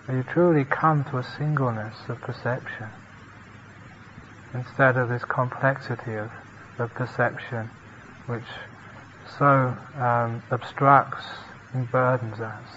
Where 0.06 0.18
you 0.18 0.24
truly 0.24 0.66
come 0.66 1.06
to 1.06 1.18
a 1.18 1.24
singleness 1.24 1.96
of 2.10 2.20
perception 2.22 2.90
instead 4.54 4.98
of 4.98 5.08
this 5.10 5.24
complexity 5.24 6.16
of, 6.16 6.30
of 6.78 6.94
perception 6.94 7.70
which 8.28 8.44
so 9.38 9.78
um, 10.00 10.44
obstructs 10.52 11.24
and 11.74 11.92
burdens 11.92 12.40
us. 12.40 12.68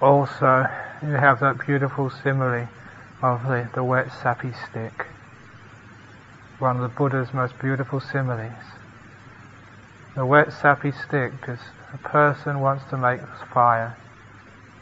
Also, 0.00 0.64
you 1.02 1.14
have 1.14 1.40
that 1.40 1.64
beautiful 1.64 2.10
simile 2.10 2.68
of 3.22 3.42
the, 3.44 3.70
the 3.74 3.84
wet 3.84 4.10
sappy 4.10 4.52
stick, 4.68 5.06
one 6.58 6.76
of 6.76 6.82
the 6.82 6.88
Buddha's 6.88 7.32
most 7.32 7.54
beautiful 7.60 8.00
similes. 8.00 8.52
The 10.16 10.26
wet 10.26 10.52
sappy 10.52 10.90
stick, 10.92 11.40
because 11.40 11.60
a 11.94 11.98
person 11.98 12.60
wants 12.60 12.84
to 12.90 12.98
make 12.98 13.20
fire, 13.54 13.96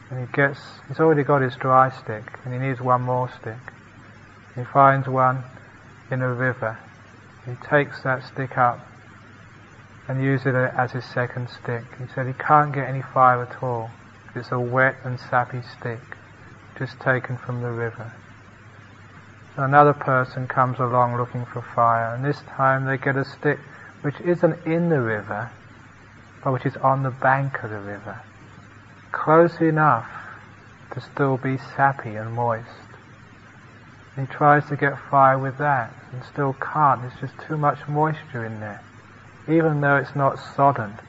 and 0.09 0.19
he 0.19 0.25
gets, 0.35 0.59
he's 0.87 0.99
already 0.99 1.23
got 1.23 1.41
his 1.41 1.55
dry 1.55 1.89
stick, 1.89 2.25
and 2.43 2.53
he 2.53 2.59
needs 2.59 2.81
one 2.81 3.01
more 3.01 3.29
stick. 3.29 3.73
He 4.55 4.63
finds 4.73 5.07
one 5.07 5.43
in 6.09 6.21
a 6.21 6.33
river, 6.33 6.79
he 7.45 7.53
takes 7.69 8.01
that 8.03 8.23
stick 8.23 8.57
up 8.57 8.87
and 10.07 10.23
uses 10.23 10.47
it 10.47 10.55
as 10.55 10.91
his 10.91 11.05
second 11.05 11.49
stick. 11.49 11.83
He 11.97 12.05
said 12.13 12.27
he 12.27 12.33
can't 12.33 12.73
get 12.73 12.87
any 12.87 13.01
fire 13.13 13.43
at 13.43 13.63
all. 13.63 13.89
It's 14.35 14.51
a 14.51 14.59
wet 14.59 14.95
and 15.03 15.19
sappy 15.19 15.61
stick, 15.61 15.99
just 16.77 16.99
taken 16.99 17.37
from 17.37 17.61
the 17.61 17.71
river. 17.71 18.13
So 19.55 19.63
another 19.63 19.93
person 19.93 20.47
comes 20.47 20.79
along 20.79 21.17
looking 21.17 21.45
for 21.51 21.61
fire, 21.75 22.15
and 22.15 22.23
this 22.23 22.41
time 22.55 22.85
they 22.85 22.97
get 22.97 23.17
a 23.17 23.25
stick 23.25 23.59
which 24.01 24.19
isn't 24.21 24.65
in 24.65 24.89
the 24.89 25.01
river, 25.01 25.51
but 26.43 26.53
which 26.53 26.65
is 26.65 26.77
on 26.77 27.03
the 27.03 27.11
bank 27.11 27.63
of 27.63 27.69
the 27.69 27.79
river, 27.79 28.21
close 29.11 29.59
enough 29.59 30.07
to 30.93 31.01
still 31.01 31.37
be 31.37 31.57
sappy 31.75 32.15
and 32.15 32.33
moist. 32.33 32.90
He 34.17 34.25
tries 34.25 34.65
to 34.67 34.75
get 34.75 34.99
fire 35.09 35.39
with 35.39 35.57
that 35.57 35.95
and 36.11 36.23
still 36.23 36.53
can't. 36.53 37.01
There's 37.01 37.19
just 37.19 37.39
too 37.47 37.57
much 37.57 37.87
moisture 37.87 38.45
in 38.45 38.59
there. 38.59 38.83
Even 39.47 39.81
though 39.81 39.95
it's 39.95 40.15
not 40.15 40.37
sodden, 40.37 40.99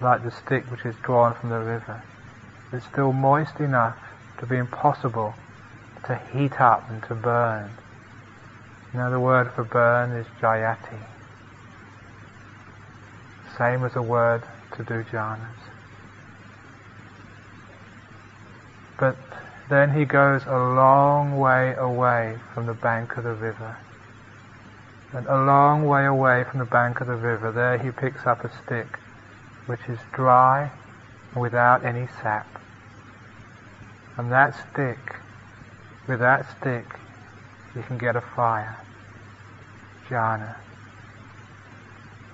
like 0.00 0.22
the 0.22 0.30
stick 0.30 0.70
which 0.70 0.84
is 0.84 0.94
drawn 1.02 1.34
from 1.34 1.50
the 1.50 1.58
river. 1.58 2.04
It's 2.72 2.86
still 2.86 3.12
moist 3.12 3.60
enough 3.60 3.96
to 4.38 4.46
be 4.46 4.56
impossible 4.56 5.34
to 6.06 6.20
heat 6.32 6.60
up 6.60 6.88
and 6.90 7.02
to 7.04 7.14
burn. 7.14 7.76
The 8.92 9.18
word 9.20 9.52
for 9.54 9.64
burn 9.64 10.12
is 10.16 10.26
jhayati. 10.40 11.02
Same 13.58 13.84
as 13.84 13.96
a 13.96 14.02
word 14.02 14.42
to 14.76 14.84
do 14.84 15.02
jhanas. 15.04 15.58
But 18.98 19.16
then 19.68 19.96
he 19.96 20.04
goes 20.04 20.42
a 20.46 20.58
long 20.58 21.38
way 21.38 21.74
away 21.78 22.36
from 22.52 22.66
the 22.66 22.74
bank 22.74 23.16
of 23.16 23.24
the 23.24 23.32
river. 23.32 23.76
And 25.12 25.26
a 25.26 25.44
long 25.44 25.86
way 25.86 26.04
away 26.04 26.44
from 26.50 26.58
the 26.58 26.66
bank 26.66 27.00
of 27.00 27.06
the 27.06 27.14
river, 27.14 27.52
there 27.52 27.78
he 27.78 27.90
picks 27.90 28.26
up 28.26 28.44
a 28.44 28.50
stick, 28.64 28.98
which 29.66 29.80
is 29.88 29.98
dry 30.12 30.70
and 31.32 31.40
without 31.40 31.84
any 31.84 32.08
sap. 32.20 32.60
And 34.16 34.30
that 34.32 34.54
stick, 34.54 34.98
with 36.06 36.20
that 36.20 36.46
stick, 36.58 36.84
you 37.74 37.82
can 37.82 37.96
get 37.96 38.16
a 38.16 38.20
fire. 38.20 38.76
Jhana. 40.08 40.56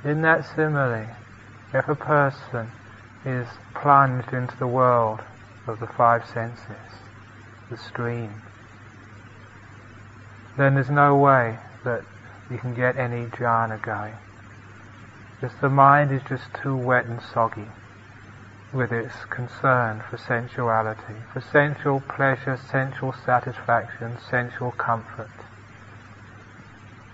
In 0.05 0.23
that 0.23 0.45
simile, 0.57 1.07
if 1.73 1.89
a 1.89 1.95
person 1.95 2.71
is 3.25 3.47
plunged 3.75 4.33
into 4.33 4.57
the 4.57 4.67
world 4.67 5.21
of 5.67 5.79
the 5.79 5.87
five 5.87 6.27
senses, 6.27 7.01
the 7.71 7.77
stream, 7.77 8.43
then 10.57 10.75
there's 10.75 10.91
no 10.91 11.17
way 11.17 11.59
that 11.85 12.03
you 12.51 12.59
can 12.59 12.75
get 12.75 12.97
any 12.99 13.27
jhana 13.27 13.81
going. 13.81 14.19
Because 15.41 15.57
the 15.61 15.71
mind 15.71 16.13
is 16.13 16.23
just 16.29 16.53
too 16.53 16.77
wet 16.77 17.07
and 17.07 17.21
soggy. 17.23 17.71
with 18.73 18.93
its 18.93 19.25
concern 19.31 20.03
for 20.09 20.17
sensuality, 20.17 21.25
for 21.33 21.41
sensual 21.41 22.01
pleasure, 22.01 22.57
sensual 22.57 23.13
satisfaction, 23.13 24.17
sensual 24.31 24.71
comfort. 24.73 25.31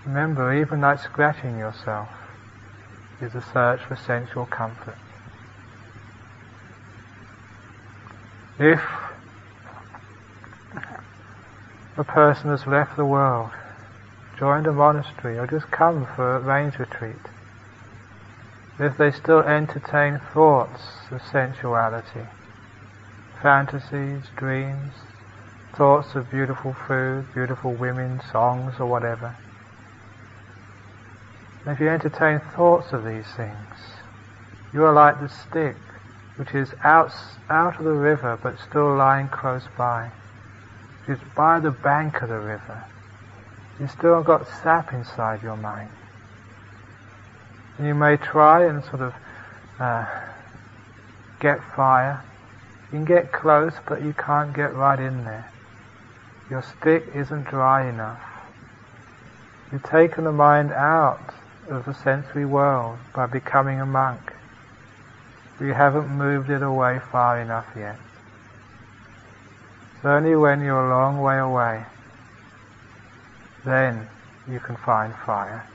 Remember, 0.05 0.53
even 0.53 0.81
like 0.81 0.99
scratching 0.99 1.57
yourself 1.57 2.09
is 3.19 3.33
a 3.35 3.41
search 3.41 3.81
for 3.87 3.95
sensual 3.95 4.45
comfort. 4.45 4.99
If 8.59 8.81
a 11.97 12.03
person 12.03 12.51
has 12.51 12.67
left 12.67 12.95
the 12.95 13.05
world, 13.05 13.49
joined 14.37 14.67
a 14.67 14.71
monastery, 14.71 15.35
or 15.37 15.47
just 15.47 15.71
come 15.71 16.07
for 16.15 16.35
a 16.35 16.39
rains 16.39 16.77
retreat, 16.77 17.17
if 18.77 18.95
they 18.97 19.09
still 19.09 19.39
entertain 19.39 20.19
thoughts 20.31 20.81
of 21.09 21.19
sensuality, 21.23 22.27
fantasies, 23.41 24.29
dreams, 24.37 24.93
thoughts 25.75 26.13
of 26.13 26.29
beautiful 26.29 26.75
food, 26.87 27.25
beautiful 27.33 27.73
women, 27.73 28.21
songs, 28.31 28.75
or 28.79 28.85
whatever, 28.85 29.35
if 31.65 31.79
you 31.79 31.89
entertain 31.89 32.39
thoughts 32.55 32.93
of 32.93 33.03
these 33.03 33.27
things, 33.35 33.75
you 34.71 34.83
are 34.83 34.93
like 34.93 35.19
the 35.19 35.27
stick 35.27 35.75
which 36.35 36.53
is 36.53 36.75
out, 36.83 37.11
out 37.49 37.79
of 37.79 37.83
the 37.83 37.91
river 37.91 38.37
but 38.41 38.59
still 38.59 38.95
lying 38.95 39.27
close 39.29 39.67
by. 39.75 40.11
It's 41.07 41.21
by 41.35 41.59
the 41.59 41.71
bank 41.71 42.21
of 42.21 42.29
the 42.29 42.39
river. 42.39 42.83
You've 43.79 43.91
still 43.91 44.23
got 44.23 44.47
sap 44.61 44.91
inside 44.91 45.41
your 45.41 45.55
mind. 45.55 45.89
You 47.79 47.93
may 47.93 48.17
try 48.17 48.65
and 48.65 48.83
sort 48.83 49.01
of 49.01 49.13
uh, 49.79 50.05
get 51.39 51.59
fire. 51.75 52.23
You 52.91 52.99
can 52.99 53.05
get 53.05 53.31
close, 53.31 53.73
but 53.87 54.01
you 54.01 54.13
can't 54.13 54.53
get 54.53 54.73
right 54.73 54.99
in 54.99 55.23
there. 55.23 55.51
Your 56.49 56.63
stick 56.63 57.05
isn't 57.13 57.43
dry 57.43 57.87
enough. 57.87 58.21
You've 59.71 59.83
taken 59.83 60.23
the 60.23 60.31
mind 60.31 60.71
out 60.71 61.33
of 61.69 61.85
the 61.85 61.93
sensory 61.93 62.45
world 62.45 62.97
by 63.13 63.27
becoming 63.27 63.79
a 63.79 63.85
monk. 63.85 64.33
You 65.59 65.73
haven't 65.73 66.09
moved 66.09 66.49
it 66.49 66.61
away 66.61 66.99
far 67.11 67.39
enough 67.39 67.67
yet. 67.77 67.97
It's 69.97 70.05
only 70.05 70.35
when 70.35 70.61
you're 70.61 70.89
a 70.89 70.95
long 70.95 71.21
way 71.21 71.39
away, 71.39 71.85
then 73.65 74.07
you 74.49 74.59
can 74.59 74.77
find 74.77 75.13
fire 75.25 75.67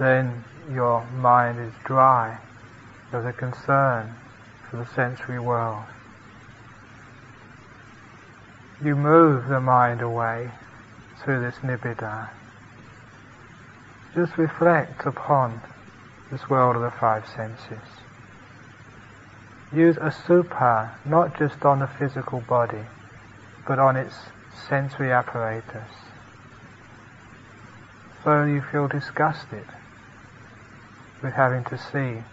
then 0.00 0.42
your 0.72 1.04
mind 1.10 1.60
is 1.60 1.74
dry 1.84 2.38
of 3.12 3.22
the 3.22 3.32
concern 3.34 4.16
for 4.70 4.78
the 4.78 4.86
sensory 4.94 5.38
world. 5.38 5.84
You 8.82 8.96
move 8.96 9.48
the 9.48 9.60
mind 9.60 10.00
away 10.00 10.50
through 11.22 11.42
this 11.42 11.56
nibbida. 11.62 12.30
Just 14.14 14.38
reflect 14.38 15.04
upon 15.04 15.60
this 16.32 16.48
world 16.48 16.76
of 16.76 16.82
the 16.82 16.90
five 16.98 17.28
senses. 17.28 18.09
Use 19.72 19.96
asubha 19.96 20.90
not 21.06 21.38
just 21.38 21.64
on 21.64 21.78
the 21.78 21.86
physical 21.86 22.40
body, 22.40 22.84
but 23.68 23.78
on 23.78 23.96
its 23.96 24.14
sensory 24.68 25.12
apparatus. 25.12 25.90
So 28.24 28.44
you 28.44 28.62
feel 28.72 28.88
disgusted 28.88 29.64
with 31.22 31.34
having 31.34 31.62
to 31.64 31.78
see, 31.78 32.24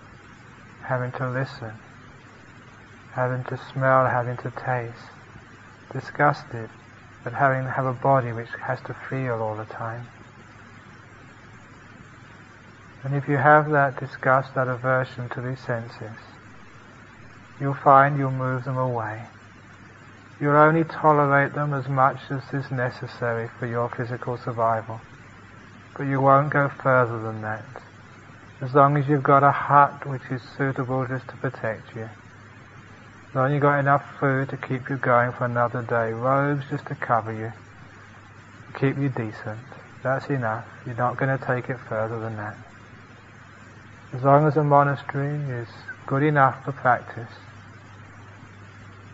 having 0.81 1.11
to 1.13 1.29
listen, 1.29 1.73
having 3.13 3.43
to 3.45 3.59
smell, 3.71 4.07
having 4.07 4.37
to 4.37 4.51
taste, 4.51 5.13
disgusted 5.93 6.69
at 7.23 7.33
having 7.33 7.65
to 7.65 7.71
have 7.71 7.85
a 7.85 7.93
body 7.93 8.31
which 8.31 8.49
has 8.65 8.79
to 8.81 8.95
feel 9.09 9.41
all 9.41 9.55
the 9.55 9.71
time. 9.71 10.07
And 13.03 13.15
if 13.15 13.29
you 13.29 13.37
have 13.37 13.69
that 13.71 13.99
disgust, 13.99 14.55
that 14.55 14.67
aversion 14.67 15.29
to 15.29 15.41
these 15.41 15.59
senses, 15.59 16.17
you'll 17.59 17.73
find 17.73 18.17
you'll 18.17 18.31
move 18.31 18.65
them 18.65 18.77
away. 18.77 19.27
You'll 20.39 20.55
only 20.55 20.83
tolerate 20.83 21.53
them 21.53 21.73
as 21.73 21.87
much 21.87 22.17
as 22.29 22.43
is 22.53 22.71
necessary 22.71 23.49
for 23.59 23.65
your 23.65 23.89
physical 23.89 24.37
survival. 24.37 25.01
But 25.97 26.03
you 26.03 26.21
won't 26.21 26.53
go 26.53 26.69
further 26.81 27.21
than 27.21 27.41
that 27.41 27.65
as 28.61 28.73
long 28.73 28.97
as 28.97 29.07
you've 29.07 29.23
got 29.23 29.43
a 29.43 29.51
hut 29.51 30.05
which 30.07 30.23
is 30.31 30.41
suitable 30.57 31.05
just 31.07 31.27
to 31.27 31.37
protect 31.37 31.95
you. 31.95 32.09
As 33.29 33.35
long 33.35 33.47
as 33.47 33.53
you've 33.53 33.61
got 33.61 33.79
enough 33.79 34.03
food 34.19 34.49
to 34.49 34.57
keep 34.57 34.89
you 34.89 34.97
going 34.97 35.31
for 35.33 35.45
another 35.45 35.83
day, 35.83 36.11
robes 36.11 36.65
just 36.69 36.87
to 36.87 36.95
cover 36.95 37.31
you, 37.31 37.53
keep 38.79 38.97
you 38.97 39.09
decent. 39.09 39.61
That's 40.01 40.27
enough. 40.29 40.65
You're 40.85 40.95
not 40.95 41.17
going 41.17 41.37
to 41.37 41.45
take 41.45 41.69
it 41.69 41.77
further 41.87 42.19
than 42.19 42.35
that. 42.37 42.57
As 44.13 44.23
long 44.23 44.47
as 44.47 44.57
a 44.57 44.63
monastery 44.63 45.37
is 45.61 45.67
good 46.07 46.23
enough 46.23 46.63
for 46.65 46.71
practice, 46.71 47.33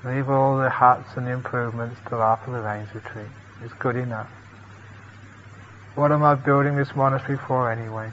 leave 0.06 0.30
all 0.30 0.58
the 0.58 0.70
huts 0.70 1.16
and 1.16 1.28
improvements 1.28 2.00
till 2.08 2.22
after 2.22 2.52
the 2.52 2.60
rains 2.60 2.94
retreat. 2.94 3.32
It's 3.64 3.74
good 3.80 3.96
enough. 3.96 4.30
What 5.96 6.12
am 6.12 6.24
I 6.24 6.36
building 6.36 6.76
this 6.76 6.96
monastery 6.96 7.38
for 7.48 7.72
anyway? 7.72 8.12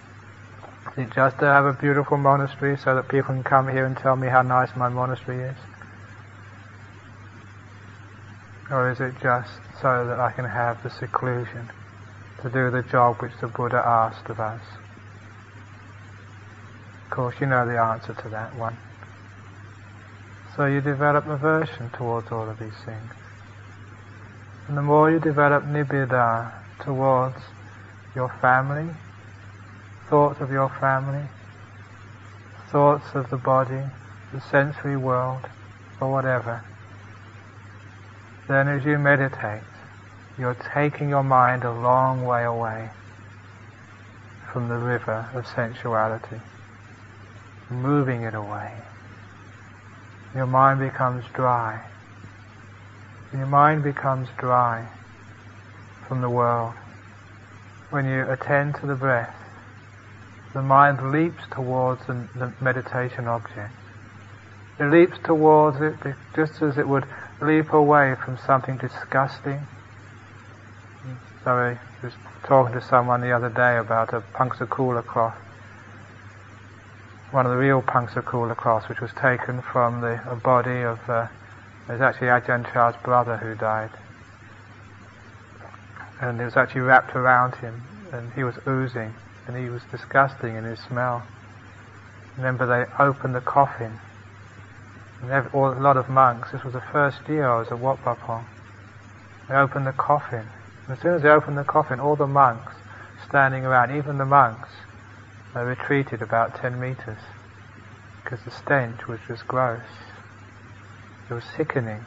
Is 0.97 1.07
it 1.07 1.15
just 1.15 1.39
to 1.39 1.47
have 1.47 1.65
a 1.65 1.73
beautiful 1.73 2.17
monastery 2.17 2.77
so 2.77 2.95
that 2.95 3.09
people 3.09 3.35
can 3.35 3.43
come 3.43 3.69
here 3.69 3.87
and 3.87 3.97
tell 3.97 4.17
me 4.17 4.29
how 4.29 4.43
nice 4.43 4.71
my 4.77 4.89
monastery 4.89 5.43
is? 5.49 5.57
Or 8.71 8.91
is 8.91 9.01
it 9.01 9.15
just 9.21 9.51
so 9.81 10.07
that 10.07 10.21
I 10.21 10.31
can 10.31 10.45
have 10.45 10.83
the 10.83 10.91
seclusion 10.91 11.71
to 12.43 12.51
do 12.51 12.71
the 12.71 12.83
job 12.83 13.17
which 13.21 13.33
the 13.41 13.49
Buddha 13.49 13.83
asked 13.85 14.31
of 14.31 14.39
us? 14.39 14.63
Of 17.11 17.17
course, 17.17 17.35
you 17.41 17.47
know 17.47 17.67
the 17.67 17.81
answer 17.81 18.15
to 18.15 18.29
that 18.29 18.55
one. 18.55 18.77
So 20.61 20.67
you 20.67 20.83
develop 20.83 21.27
aversion 21.27 21.89
towards 21.97 22.31
all 22.31 22.47
of 22.47 22.59
these 22.59 22.77
things. 22.85 23.13
And 24.69 24.77
the 24.77 24.83
more 24.83 25.11
you 25.11 25.19
develop 25.19 25.65
nibbida 25.65 26.53
towards 26.85 27.39
your 28.15 28.29
family, 28.43 28.93
thoughts 30.11 30.39
of 30.43 30.53
your 30.53 30.69
family, 30.79 31.25
thoughts 32.71 33.07
of 33.15 33.31
the 33.31 33.39
body, 33.39 33.81
the 34.35 34.41
sensory 34.51 34.99
world, 34.99 35.49
or 35.99 36.13
whatever, 36.13 36.63
then 38.47 38.69
as 38.69 38.85
you 38.85 38.99
meditate, 38.99 39.63
you're 40.39 40.61
taking 40.75 41.09
your 41.09 41.25
mind 41.25 41.65
a 41.65 41.73
long 41.73 42.27
way 42.27 42.45
away 42.45 42.91
from 44.53 44.69
the 44.69 44.77
river 44.77 45.27
of 45.33 45.47
sensuality, 45.47 46.39
moving 47.71 48.25
it 48.25 48.35
away. 48.35 48.71
Your 50.35 50.47
mind 50.47 50.81
becomes 50.81 51.25
dry. 51.35 51.81
Your 53.33 53.47
mind 53.47 53.83
becomes 53.83 54.29
dry 54.39 54.89
from 56.09 56.21
the 56.21 56.31
world 56.31 56.75
when 57.91 58.07
you 58.07 58.29
attend 58.31 58.77
to 58.77 58.87
the 58.87 58.95
breath 58.95 59.35
the 60.53 60.63
mind 60.63 61.13
leaps 61.13 61.43
towards 61.53 62.07
the, 62.07 62.27
the 62.35 62.53
meditation 62.61 63.29
object. 63.29 63.71
It 64.81 64.91
leaps 64.91 65.19
towards 65.25 65.81
it 65.81 65.95
just 66.35 66.61
as 66.63 66.79
it 66.79 66.89
would 66.89 67.05
leap 67.41 67.73
away 67.73 68.15
from 68.25 68.37
something 68.47 68.77
disgusting. 68.79 69.67
So 71.45 71.51
I 71.51 71.79
was 72.03 72.13
talking 72.47 72.75
to 72.75 72.81
someone 72.81 73.21
the 73.21 73.33
other 73.33 73.49
day 73.49 73.79
about 73.79 74.13
a 74.13 74.21
Pangsakula 74.37 75.07
cloth, 75.07 75.37
one 77.33 77.47
of 77.47 77.53
the 77.53 77.59
real 77.59 77.81
punks 77.81 78.17
of 78.17 78.25
Pangsakula 78.25 78.57
cloths, 78.57 78.89
which 78.89 79.01
was 79.01 79.13
taken 79.13 79.63
from 79.63 80.01
the 80.01 80.21
body 80.43 80.83
of, 80.83 80.99
uh, 81.09 81.29
it 81.89 81.93
was 81.93 82.01
actually 82.01 82.27
Ajahn 82.27 82.71
Chah's 82.73 82.97
brother 83.05 83.37
who 83.37 83.55
died. 83.55 83.91
And 86.21 86.41
it 86.41 86.45
was 86.45 86.57
actually 86.57 86.83
wrapped 86.83 87.15
around 87.15 87.55
him, 87.57 87.83
and 88.13 88.33
he 88.33 88.43
was 88.43 88.57
oozing 88.67 89.15
and 89.47 89.57
he 89.57 89.71
was 89.71 89.83
disgusting 89.91 90.55
in 90.57 90.65
his 90.65 90.79
smell. 90.79 91.23
Remember, 92.37 92.67
they 92.67 93.03
opened 93.03 93.35
the 93.35 93.41
coffin. 93.41 93.99
And 95.23 95.33
a 95.33 95.59
lot 95.59 95.97
of 95.97 96.09
monks, 96.09 96.53
this 96.53 96.63
was 96.63 96.73
the 96.73 96.83
first 96.93 97.19
year 97.29 97.49
I 97.49 97.59
was 97.59 97.69
at 97.69 97.79
Wat 97.79 98.03
Pah 98.03 98.15
Pong, 98.15 98.47
they 99.49 99.55
opened 99.55 99.87
the 99.87 99.93
coffin. 99.93 100.47
And 100.87 100.97
as 100.97 101.01
soon 101.01 101.15
as 101.15 101.23
they 101.23 101.29
opened 101.29 101.59
the 101.59 101.65
coffin, 101.65 102.01
all 102.01 102.17
the 102.17 102.27
monks 102.27 102.73
standing 103.29 103.65
around, 103.65 103.97
even 103.97 104.19
the 104.19 104.25
monks, 104.25 104.69
they 105.55 105.61
retreated 105.63 106.23
about 106.23 106.61
10 106.61 106.81
meters 106.81 107.19
because 108.23 108.45
the 108.45 108.51
stench 108.51 109.09
was 109.09 109.19
just 109.27 109.47
gross. 109.49 109.83
It 111.29 111.35
was 111.35 111.45
sickening. 111.57 112.05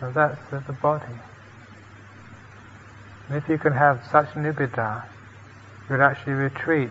So 0.00 0.12
that's 0.14 0.38
the, 0.50 0.62
the 0.66 0.72
body. 0.74 1.18
And 3.28 3.36
if 3.36 3.48
you 3.48 3.58
can 3.58 3.72
have 3.72 4.06
such 4.10 4.28
nibbida, 4.30 5.04
you 5.88 5.96
would 5.96 6.04
actually 6.04 6.34
retreat 6.34 6.90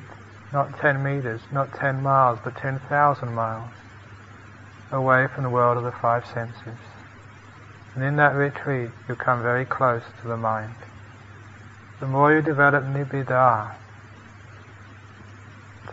not 0.52 0.80
10 0.80 1.04
meters, 1.04 1.42
not 1.52 1.74
10 1.80 2.02
miles, 2.02 2.40
but 2.44 2.56
10,000 2.58 3.34
miles 3.34 3.72
away 4.92 5.28
from 5.34 5.44
the 5.44 5.50
world 5.50 5.78
of 5.78 5.84
the 5.84 5.94
five 6.02 6.26
senses. 6.26 6.80
And 7.96 8.04
in 8.04 8.16
that 8.18 8.36
retreat, 8.36 8.90
you 9.08 9.16
come 9.16 9.42
very 9.42 9.66
close 9.66 10.04
to 10.22 10.28
the 10.28 10.38
mind. 10.38 10.76
The 12.00 12.06
more 12.06 12.32
you 12.32 12.44
develop 12.44 12.84
nibbida, 12.84 13.74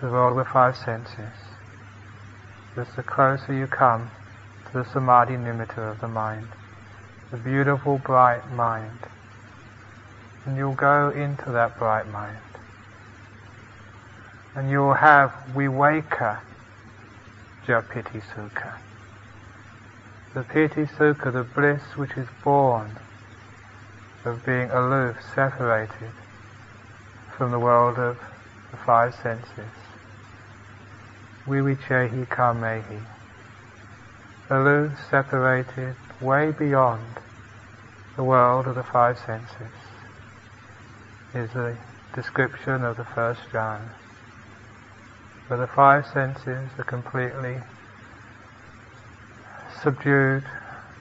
the 0.02 0.10
world 0.10 0.38
of 0.38 0.46
five 0.48 0.76
senses, 0.76 1.32
just 2.76 2.94
the 2.94 3.02
closer 3.02 3.54
you 3.54 3.66
come 3.66 4.10
to 4.66 4.72
the 4.74 4.84
samadhi 4.84 5.32
nimitta 5.32 5.78
of 5.78 6.02
the 6.02 6.08
mind, 6.08 6.48
the 7.30 7.38
beautiful 7.38 7.96
bright 7.96 8.52
mind. 8.52 8.98
And 10.44 10.58
you'll 10.58 10.74
go 10.74 11.08
into 11.08 11.50
that 11.52 11.78
bright 11.78 12.06
mind. 12.12 12.36
And 14.54 14.70
you'll 14.70 14.92
have 14.92 15.32
vivekaja 15.54 16.42
piti 17.88 18.20
sukha. 18.20 18.74
The 20.34 20.42
piti 20.42 20.84
sukha, 20.84 21.32
the 21.32 21.44
bliss 21.44 21.96
which 21.96 22.12
is 22.18 22.28
born 22.44 22.98
of 24.24 24.44
being 24.44 24.70
aloof, 24.70 25.16
separated 25.34 26.12
from 27.36 27.50
the 27.50 27.58
world 27.58 27.98
of 27.98 28.16
the 28.70 28.76
five 28.76 29.14
senses. 29.14 29.72
Vivichehi 31.46 32.26
kamehi. 32.28 33.04
Aloof, 34.50 34.92
separated, 35.10 35.96
way 36.20 36.52
beyond 36.58 37.20
the 38.16 38.24
world 38.24 38.66
of 38.66 38.74
the 38.76 38.82
five 38.82 39.18
senses 39.18 39.74
is 41.34 41.50
the 41.52 41.76
description 42.14 42.84
of 42.84 42.96
the 42.96 43.04
first 43.14 43.40
jhana. 43.52 43.92
Where 45.48 45.58
the 45.58 45.66
five 45.66 46.06
senses 46.06 46.70
are 46.78 46.84
completely 46.84 47.60
subdued 49.82 50.44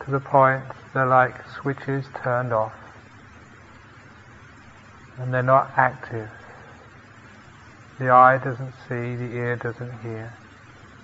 to 0.04 0.12
the 0.12 0.20
point 0.20 0.64
they're 0.94 1.06
like 1.06 1.48
switches 1.62 2.06
turned 2.24 2.52
off. 2.52 2.83
And 5.20 5.34
they're 5.34 5.44
not 5.44 5.72
active. 5.78 6.30
The 8.00 8.10
eye 8.10 8.38
doesn't 8.38 8.74
see, 8.88 9.16
the 9.16 9.36
ear 9.36 9.56
doesn't 9.56 10.02
hear, 10.02 10.34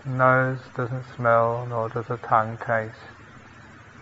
the 0.03 0.10
nose 0.10 0.60
doesn't 0.76 1.05
smell, 1.16 1.68
nor 1.70 1.88
does 1.89 2.07
the 2.07 2.18
tongue 2.18 2.57
taste, 2.57 2.95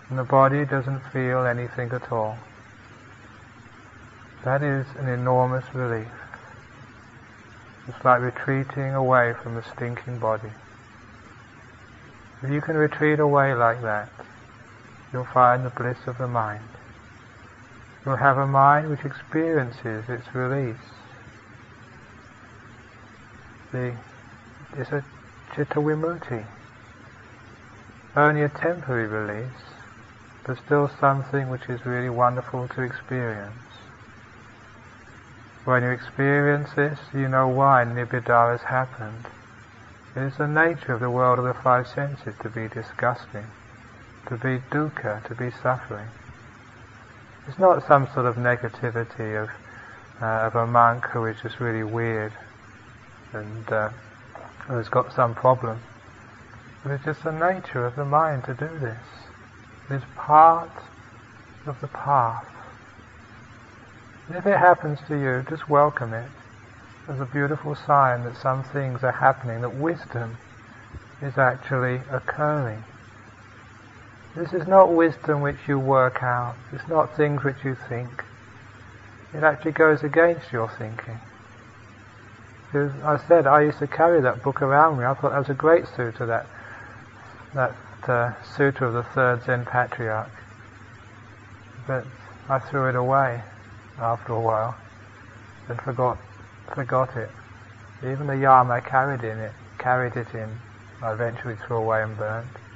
and 0.10 0.18
the 0.18 0.24
body 0.24 0.64
doesn't 0.64 1.02
feel 1.12 1.46
anything 1.46 1.92
at 1.92 2.12
all. 2.12 2.38
That 4.46 4.64
is 4.64 4.86
an 4.98 5.10
enormous 5.10 5.66
relief. 5.74 6.08
It's 7.88 8.06
like 8.06 8.22
retreating 8.22 8.94
away 8.94 9.34
from 9.44 9.56
the 9.56 9.64
stinking 9.64 10.20
body. 10.20 10.52
If 12.42 12.50
you 12.50 12.62
can 12.62 12.78
retreat 12.78 13.20
away 13.20 13.54
like 13.54 13.82
that, 13.82 14.10
you'll 15.12 15.26
find 15.26 15.66
the 15.66 15.70
bliss 15.72 15.98
of 16.08 16.18
the 16.18 16.28
mind. 16.28 16.77
You'll 18.08 18.16
have 18.16 18.38
a 18.38 18.48
mind 18.48 18.90
which 18.90 19.04
experiences 19.04 20.06
its 20.08 20.34
release 20.34 20.78
the 23.74 23.94
is 24.78 24.88
a 24.94 25.04
chitta 25.54 25.76
vimutti. 25.76 26.46
Only 28.16 28.44
a 28.44 28.50
temporary 28.50 29.08
release, 29.08 29.62
but 30.46 30.58
still 30.66 30.90
something 31.02 31.50
which 31.50 31.68
is 31.68 31.86
really 31.86 32.10
wonderful 32.10 32.70
to 32.70 32.82
experience. 32.82 33.52
When 35.66 35.84
you 35.84 35.90
experience 35.90 36.70
this, 36.78 37.00
you 37.14 37.28
know 37.28 37.50
why 37.50 37.84
nibbida 37.84 38.52
has 38.52 38.62
happened. 38.62 39.26
It 40.16 40.22
is 40.22 40.38
the 40.38 40.48
nature 40.48 40.94
of 40.94 41.02
the 41.02 41.10
world 41.10 41.40
of 41.40 41.46
the 41.46 41.62
five 41.62 41.88
senses 41.88 42.34
to 42.42 42.50
be 42.50 42.70
disgusting, 42.70 43.48
to 44.30 44.38
be 44.38 44.60
dukkha, 44.72 45.28
to 45.28 45.36
be 45.36 45.52
suffering. 45.62 46.08
It's 47.48 47.58
not 47.58 47.88
some 47.88 48.10
sort 48.14 48.26
of 48.26 48.36
negativity 48.36 49.42
of, 49.42 49.50
uh, 50.22 50.48
of 50.48 50.56
a 50.56 50.68
monk 50.68 51.06
who 51.06 51.26
is 51.26 51.38
just 51.42 51.62
really 51.62 51.84
weird 51.84 52.34
and 53.32 53.72
uh, 53.72 53.90
has 54.68 54.90
got 54.90 55.14
some 55.14 55.34
problem. 55.34 55.80
But 56.84 56.92
it's 56.92 57.06
just 57.06 57.24
the 57.24 57.32
nature 57.32 57.86
of 57.86 57.96
the 57.96 58.04
mind 58.04 58.44
to 58.46 58.54
do 58.54 58.68
this. 58.80 58.98
It 59.90 59.96
is 59.96 60.04
part 60.18 60.72
of 61.66 61.80
the 61.80 61.88
path. 61.88 62.46
And 64.28 64.38
if 64.38 64.46
it 64.46 64.58
happens 64.58 65.00
to 65.08 65.16
you, 65.16 65.46
just 65.50 65.70
welcome 65.70 66.14
it 66.14 66.30
as 67.08 67.22
a 67.22 67.26
beautiful 67.26 67.76
sign 67.76 68.26
that 68.26 68.36
some 68.42 68.64
things 68.66 69.04
are 69.04 69.14
happening, 69.14 69.62
that 69.62 69.74
wisdom 69.74 70.36
is 71.22 71.38
actually 71.38 72.02
occurring. 72.12 72.84
This 74.38 74.54
is 74.54 74.68
not 74.68 74.94
wisdom 74.94 75.42
which 75.42 75.58
you 75.68 75.80
work 75.80 76.22
out. 76.22 76.56
It's 76.72 76.88
not 76.88 77.18
things 77.18 77.44
which 77.44 77.58
you 77.66 77.76
think. 77.90 78.24
It 79.34 79.44
actually 79.44 79.72
goes 79.72 80.04
against 80.04 80.52
your 80.54 80.70
thinking. 80.78 81.18
Because 82.68 82.92
I 83.04 83.18
said 83.28 83.48
I 83.48 83.62
used 83.62 83.80
to 83.80 83.88
carry 83.88 84.22
that 84.22 84.44
book 84.44 84.62
around 84.62 85.00
me. 85.00 85.06
I 85.06 85.16
thought 85.16 85.32
that 85.32 85.40
was 85.40 85.50
a 85.50 85.56
great 85.56 85.86
sutta, 85.86 86.28
that 86.28 86.46
that 87.56 87.74
uh, 88.08 88.86
of 88.86 88.94
the 88.94 89.06
third 89.16 89.44
Zen 89.44 89.66
patriarch. 89.66 90.30
But 91.88 92.06
I 92.48 92.60
threw 92.60 92.90
it 92.90 92.96
away 92.96 93.42
after 94.00 94.34
a 94.34 94.40
while 94.40 94.78
and 95.68 95.82
forgot 95.82 96.20
forgot 96.76 97.18
it. 97.18 97.32
Even 98.04 98.28
the 98.28 98.38
yama 98.38 98.76
I 98.76 98.82
carried 98.82 99.24
in 99.24 99.40
it, 99.40 99.54
carried 99.80 100.16
it 100.16 100.28
in, 100.36 100.60
I 101.02 101.14
eventually 101.14 101.56
threw 101.66 101.78
away 101.78 102.04
and 102.04 102.16
burned. 102.16 102.67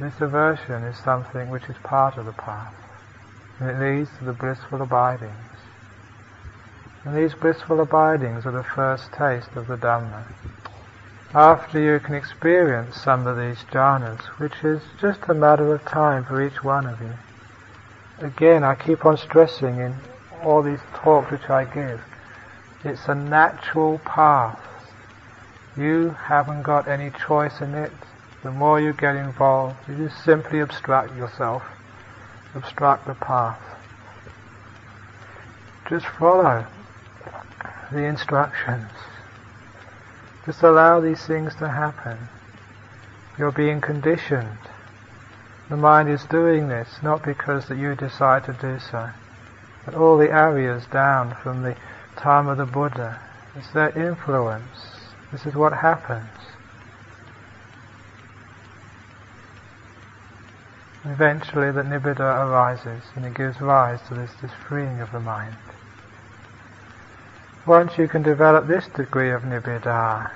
This 0.00 0.20
aversion 0.20 0.82
is 0.84 0.96
something 0.98 1.50
which 1.50 1.68
is 1.68 1.76
part 1.84 2.16
of 2.16 2.26
the 2.26 2.32
path, 2.32 2.74
and 3.60 3.70
it 3.70 3.78
leads 3.78 4.10
to 4.18 4.24
the 4.24 4.32
blissful 4.32 4.82
abidings. 4.82 5.32
And 7.04 7.16
these 7.16 7.34
blissful 7.34 7.80
abidings 7.80 8.46
are 8.46 8.52
the 8.52 8.64
first 8.64 9.12
taste 9.12 9.54
of 9.54 9.66
the 9.66 9.76
Dhamma. 9.76 10.24
After 11.34 11.78
you 11.78 12.00
can 12.00 12.14
experience 12.14 12.96
some 12.96 13.26
of 13.26 13.36
these 13.36 13.64
jhanas, 13.70 14.20
which 14.38 14.64
is 14.64 14.82
just 15.00 15.20
a 15.28 15.34
matter 15.34 15.74
of 15.74 15.84
time 15.84 16.24
for 16.24 16.40
each 16.40 16.62
one 16.64 16.86
of 16.86 17.00
you. 17.00 17.14
Again, 18.18 18.64
I 18.64 18.74
keep 18.74 19.04
on 19.04 19.16
stressing 19.16 19.78
in 19.78 19.94
all 20.42 20.62
these 20.62 20.80
talks 20.94 21.30
which 21.30 21.48
I 21.48 21.64
give, 21.64 22.00
it's 22.84 23.08
a 23.08 23.14
natural 23.14 23.98
path. 24.04 24.60
You 25.76 26.10
haven't 26.10 26.62
got 26.62 26.86
any 26.86 27.10
choice 27.26 27.60
in 27.60 27.74
it. 27.74 27.92
The 28.44 28.50
more 28.50 28.78
you 28.78 28.92
get 28.92 29.16
involved, 29.16 29.76
you 29.88 29.96
just 29.96 30.22
simply 30.22 30.60
obstruct 30.60 31.16
yourself, 31.16 31.62
obstruct 32.54 33.06
the 33.06 33.14
path. 33.14 33.58
Just 35.88 36.04
follow 36.04 36.66
the 37.90 38.04
instructions. 38.04 38.90
Just 40.44 40.62
allow 40.62 41.00
these 41.00 41.24
things 41.24 41.54
to 41.54 41.68
happen. 41.70 42.18
You're 43.38 43.50
being 43.50 43.80
conditioned. 43.80 44.58
The 45.70 45.78
mind 45.78 46.10
is 46.10 46.24
doing 46.24 46.68
this 46.68 46.98
not 47.02 47.24
because 47.24 47.68
that 47.68 47.78
you 47.78 47.94
decide 47.94 48.44
to 48.44 48.52
do 48.52 48.78
so, 48.78 49.08
but 49.86 49.94
all 49.94 50.18
the 50.18 50.28
Aryas 50.28 50.84
down 50.90 51.34
from 51.42 51.62
the 51.62 51.76
time 52.16 52.48
of 52.48 52.58
the 52.58 52.66
Buddha. 52.66 53.18
It's 53.56 53.70
their 53.70 53.96
influence. 53.98 54.98
This 55.32 55.46
is 55.46 55.54
what 55.54 55.72
happens. 55.72 56.28
Eventually 61.06 61.70
the 61.70 61.82
nibbida 61.82 62.20
arises 62.20 63.02
and 63.14 63.26
it 63.26 63.34
gives 63.34 63.60
rise 63.60 64.00
to 64.08 64.14
this, 64.14 64.32
this 64.40 64.52
freeing 64.66 65.00
of 65.00 65.12
the 65.12 65.20
mind. 65.20 65.56
Once 67.66 67.98
you 67.98 68.08
can 68.08 68.22
develop 68.22 68.66
this 68.66 68.86
degree 68.88 69.30
of 69.30 69.42
nibbida 69.42 70.30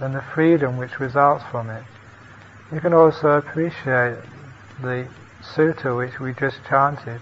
and 0.00 0.14
the 0.14 0.22
freedom 0.22 0.76
which 0.76 1.00
results 1.00 1.44
from 1.50 1.68
it, 1.68 1.82
you 2.72 2.80
can 2.80 2.94
also 2.94 3.30
appreciate 3.30 4.18
the 4.82 5.06
sutta 5.42 5.96
which 5.96 6.20
we 6.20 6.32
just 6.32 6.58
chanted, 6.68 7.20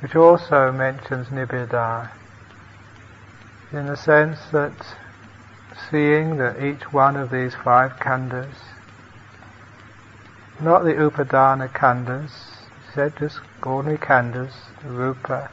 which 0.00 0.16
also 0.16 0.72
mentions 0.72 1.28
nibbida, 1.28 2.10
in 3.72 3.86
the 3.86 3.96
sense 3.96 4.38
that 4.52 4.72
seeing 5.90 6.36
that 6.38 6.62
each 6.62 6.92
one 6.92 7.16
of 7.16 7.30
these 7.30 7.54
five 7.54 7.92
khandhas, 7.98 8.56
not 10.62 10.84
the 10.84 10.92
upadana 10.92 11.68
khandhas, 11.72 12.30
said 12.94 13.16
just 13.16 13.40
ordinary 13.62 13.98
khandhas, 13.98 14.52
rupa, 14.84 15.50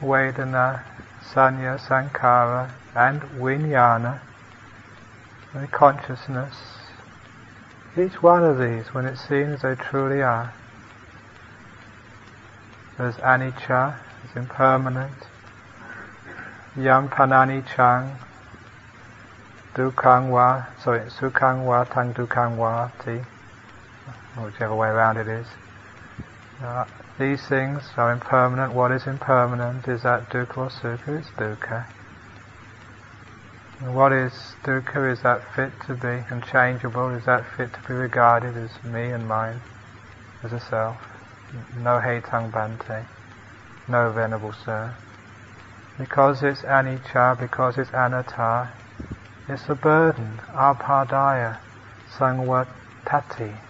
vedana, 0.00 0.82
sanya, 1.22 1.78
sankhara, 1.78 2.70
and 2.94 3.20
vijnana, 3.38 4.20
the 5.54 5.66
consciousness, 5.68 6.54
each 7.96 8.22
one 8.22 8.44
of 8.44 8.58
these, 8.58 8.94
when 8.94 9.06
it's 9.06 9.26
seen 9.28 9.52
as 9.52 9.62
they 9.62 9.74
truly 9.74 10.22
are, 10.22 10.52
as 12.98 13.14
anicca, 13.16 13.98
as 14.24 14.36
impermanent, 14.36 15.26
Yam 16.76 17.08
panani 17.08 17.66
chang 17.66 18.16
dukkang 19.74 20.30
wa, 20.30 20.64
sorry, 20.80 21.00
tang 21.00 22.14
dukkang 22.14 22.56
wa 22.56 22.88
ti, 24.34 24.40
whichever 24.40 24.74
way 24.74 24.88
around 24.88 25.16
it 25.16 25.28
is. 25.28 25.46
Uh, 26.62 26.84
these 27.18 27.46
things 27.46 27.82
are 27.96 28.12
impermanent. 28.12 28.72
What 28.72 28.92
is 28.92 29.06
impermanent? 29.06 29.86
Is 29.88 30.02
that 30.02 30.30
dukkha 30.30 30.58
or 30.58 30.68
sukha? 30.68 31.18
It's 31.18 31.30
dukkha. 31.30 31.86
And 33.80 33.94
what 33.94 34.12
is 34.12 34.32
dukkha? 34.64 35.12
Is 35.12 35.22
that 35.22 35.42
fit 35.54 35.72
to 35.86 35.94
be 35.94 36.24
unchangeable? 36.30 37.14
Is 37.16 37.24
that 37.26 37.44
fit 37.56 37.72
to 37.72 37.80
be 37.86 37.94
regarded 37.94 38.56
as 38.56 38.70
me 38.84 39.10
and 39.10 39.26
mine, 39.28 39.60
as 40.42 40.52
a 40.52 40.60
self? 40.60 40.96
No 41.76 42.00
hetang 42.00 42.50
bhante, 42.50 43.06
no 43.88 44.10
venerable 44.12 44.52
sir. 44.52 44.94
Because 45.98 46.42
it's 46.42 46.62
anicca, 46.62 47.38
because 47.38 47.78
it's 47.78 47.90
anatta, 47.90 48.70
it's 49.48 49.68
a 49.68 49.74
burden, 49.74 50.40
apadaya, 50.54 51.58
sangwatati. 52.16 53.67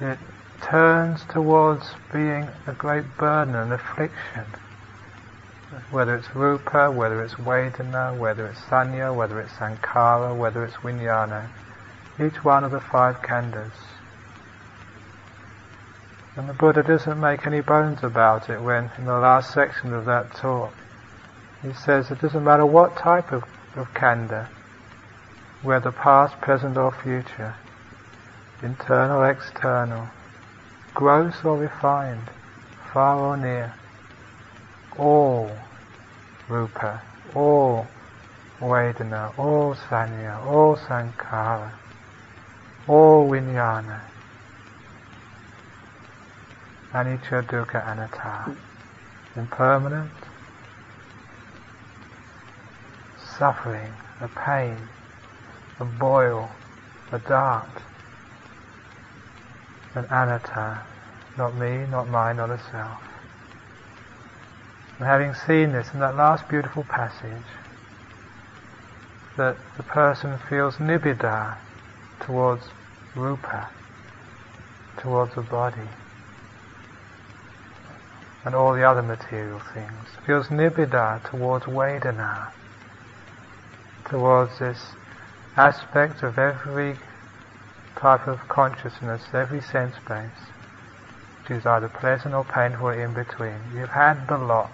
It 0.00 0.18
turns 0.62 1.24
towards 1.24 1.94
being 2.12 2.48
a 2.66 2.72
great 2.72 3.04
burden 3.18 3.54
and 3.54 3.72
affliction 3.72 4.46
whether 5.92 6.16
it's 6.16 6.34
rupa, 6.34 6.90
whether 6.90 7.22
it's 7.22 7.34
vedana, 7.34 8.16
whether 8.18 8.46
it's 8.46 8.60
sanya, 8.62 9.14
whether 9.14 9.40
it's 9.40 9.52
sankhara, 9.52 10.36
whether 10.36 10.64
it's 10.64 10.76
vijnana, 10.76 11.48
each 12.20 12.44
one 12.44 12.64
of 12.64 12.72
the 12.72 12.80
five 12.80 13.16
khandhas. 13.22 13.72
And 16.36 16.48
the 16.48 16.54
Buddha 16.54 16.82
doesn't 16.82 17.20
make 17.20 17.46
any 17.46 17.60
bones 17.60 18.02
about 18.02 18.50
it 18.50 18.60
when, 18.60 18.90
in 18.98 19.04
the 19.04 19.18
last 19.18 19.52
section 19.52 19.92
of 19.92 20.06
that 20.06 20.34
talk, 20.34 20.72
he 21.62 21.72
says 21.72 22.10
it 22.10 22.20
doesn't 22.20 22.44
matter 22.44 22.66
what 22.66 22.96
type 22.96 23.32
of, 23.32 23.44
of 23.76 23.92
khandha, 23.94 24.48
whether 25.62 25.92
past, 25.92 26.40
present 26.40 26.76
or 26.76 26.90
future, 26.90 27.54
internal, 28.62 29.24
external, 29.24 30.08
gross 30.94 31.34
or 31.44 31.56
refined, 31.56 32.30
far 32.92 33.16
or 33.18 33.36
near, 33.36 33.74
all 34.98 35.50
rupa, 36.48 37.00
all 37.34 37.86
vedana, 38.60 39.32
all 39.38 39.74
sanya, 39.74 40.44
all 40.46 40.76
sankhara, 40.76 41.72
all 42.86 43.28
vijnana, 43.30 44.00
anicca, 46.92 47.42
dukkha, 47.46 47.86
anatta, 47.86 48.56
impermanent, 49.36 50.10
suffering, 53.38 53.92
a 54.20 54.28
pain, 54.28 54.76
a 55.78 55.84
boil, 55.84 56.50
a 57.12 57.18
dart, 57.20 57.82
an 59.94 60.04
anatta, 60.10 60.82
not 61.36 61.54
me, 61.56 61.86
not 61.90 62.08
mine, 62.08 62.36
not 62.36 62.50
a 62.50 62.58
self. 62.70 63.02
And 64.98 65.08
having 65.08 65.34
seen 65.34 65.72
this 65.72 65.92
in 65.92 66.00
that 66.00 66.16
last 66.16 66.48
beautiful 66.48 66.84
passage, 66.84 67.50
that 69.36 69.56
the 69.76 69.82
person 69.82 70.38
feels 70.48 70.76
nibbida 70.76 71.56
towards 72.20 72.68
rupa, 73.14 73.70
towards 74.98 75.34
the 75.34 75.42
body, 75.42 75.88
and 78.44 78.54
all 78.54 78.74
the 78.74 78.84
other 78.84 79.02
material 79.02 79.60
things, 79.74 80.08
feels 80.26 80.48
nibbida 80.48 81.22
towards 81.30 81.64
vedana, 81.66 82.48
towards 84.08 84.58
this 84.58 84.94
aspect 85.56 86.22
of 86.22 86.38
every 86.38 86.96
type 88.00 88.26
of 88.26 88.48
consciousness, 88.48 89.22
every 89.34 89.60
sense 89.60 89.94
base, 90.08 90.30
which 91.42 91.58
is 91.58 91.66
either 91.66 91.88
pleasant 91.88 92.34
or 92.34 92.44
painful 92.44 92.88
in 92.88 93.12
between. 93.12 93.60
You've 93.74 93.90
had 93.90 94.26
the 94.26 94.38
lot. 94.38 94.72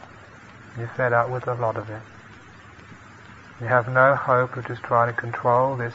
You're 0.78 0.92
fed 0.96 1.12
up 1.12 1.30
with 1.30 1.48
a 1.48 1.54
lot 1.54 1.76
of 1.76 1.90
it. 1.90 2.02
You 3.60 3.66
have 3.66 3.88
no 3.88 4.14
hope 4.14 4.56
of 4.56 4.66
just 4.68 4.82
trying 4.82 5.12
to 5.12 5.20
control 5.20 5.76
this 5.76 5.94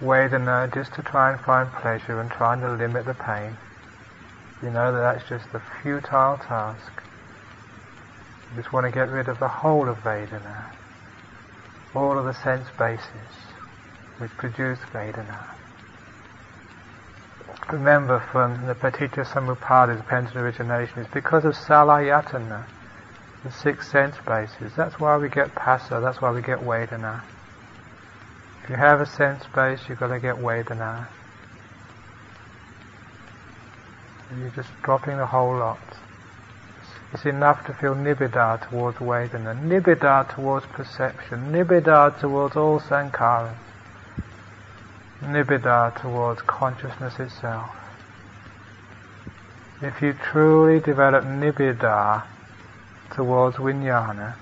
Vedana 0.00 0.72
just 0.72 0.94
to 0.94 1.02
try 1.02 1.32
and 1.32 1.40
find 1.40 1.70
pleasure 1.72 2.20
and 2.20 2.30
trying 2.30 2.60
to 2.60 2.72
limit 2.72 3.04
the 3.04 3.14
pain. 3.14 3.56
You 4.62 4.70
know 4.70 4.92
that 4.92 5.00
that's 5.00 5.28
just 5.28 5.52
a 5.54 5.62
futile 5.82 6.38
task. 6.38 7.02
You 8.50 8.62
just 8.62 8.72
want 8.72 8.86
to 8.86 8.92
get 8.92 9.10
rid 9.10 9.28
of 9.28 9.38
the 9.38 9.48
whole 9.48 9.88
of 9.88 9.98
Vedana. 9.98 10.70
All 11.94 12.18
of 12.18 12.24
the 12.24 12.32
sense 12.32 12.68
bases 12.78 13.34
which 14.18 14.30
produce 14.32 14.78
Vedana. 14.92 15.57
Remember 17.70 18.20
from 18.32 18.66
the 18.66 18.74
Paticca 18.74 19.26
Samuppada, 19.26 19.96
the 19.96 20.02
dependent 20.02 20.36
origination, 20.36 21.00
it's 21.00 21.12
because 21.12 21.44
of 21.44 21.54
Salayatana 21.54 22.64
the 23.44 23.52
six 23.52 23.90
sense 23.90 24.16
bases. 24.26 24.72
That's 24.76 24.98
why 24.98 25.16
we 25.16 25.28
get 25.28 25.54
phassa, 25.54 26.00
that's 26.02 26.20
why 26.20 26.30
we 26.30 26.42
get 26.42 26.60
vedana. 26.60 27.22
If 28.62 28.70
you 28.70 28.76
have 28.76 29.00
a 29.00 29.06
sense 29.06 29.44
base, 29.54 29.80
you've 29.88 30.00
got 30.00 30.08
to 30.08 30.20
get 30.20 30.36
vedana. 30.36 31.06
You're 34.38 34.50
just 34.50 34.70
dropping 34.82 35.16
the 35.16 35.26
whole 35.26 35.56
lot. 35.56 35.78
It's 37.12 37.24
enough 37.24 37.64
to 37.66 37.72
feel 37.72 37.94
nibbida 37.94 38.68
towards 38.68 38.98
vedana, 38.98 39.54
nibbida 39.56 40.34
towards 40.34 40.66
perception, 40.66 41.52
nibbida 41.52 42.20
towards 42.20 42.56
all 42.56 42.80
sankharas, 42.80 43.56
nibbida 45.22 46.00
towards 46.00 46.42
consciousness 46.42 47.18
itself. 47.18 47.70
If 49.80 50.02
you 50.02 50.12
truly 50.12 50.80
develop 50.80 51.24
nibbida, 51.24 52.24
towards 53.10 53.56
vijnana, 53.56 54.34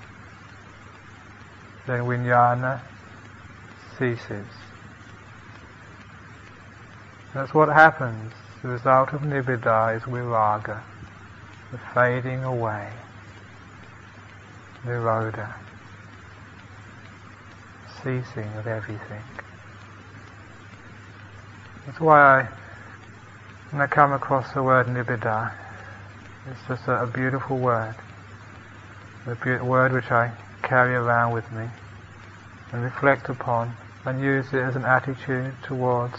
then 1.87 2.01
vijnana 2.01 2.81
ceases. 3.97 4.47
That's 7.33 7.53
what 7.53 7.69
happens. 7.69 8.33
The 8.61 8.69
result 8.69 9.13
of 9.13 9.21
nibbida 9.21 9.95
is 9.97 10.03
viraga, 10.03 10.81
the 11.71 11.77
fading 11.93 12.43
away, 12.43 12.89
nirodha, 14.85 15.53
ceasing 18.03 18.51
of 18.57 18.67
everything. 18.67 19.23
That's 21.87 21.99
why 21.99 22.41
I, 22.41 22.49
when 23.71 23.81
I 23.81 23.87
come 23.87 24.13
across 24.13 24.53
the 24.53 24.61
word 24.61 24.85
nibbida, 24.87 25.53
it's 26.51 26.59
just 26.67 26.87
a, 26.87 27.01
a 27.03 27.07
beautiful 27.07 27.57
word 27.57 27.95
the 29.27 29.59
word 29.61 29.91
which 29.91 30.09
I 30.09 30.31
carry 30.63 30.95
around 30.95 31.33
with 31.33 31.51
me 31.51 31.65
and 32.71 32.81
reflect 32.81 33.27
upon 33.27 33.75
and 34.05 34.23
use 34.23 34.45
it 34.53 34.59
as 34.59 34.77
an 34.77 34.85
attitude 34.85 35.53
towards 35.63 36.15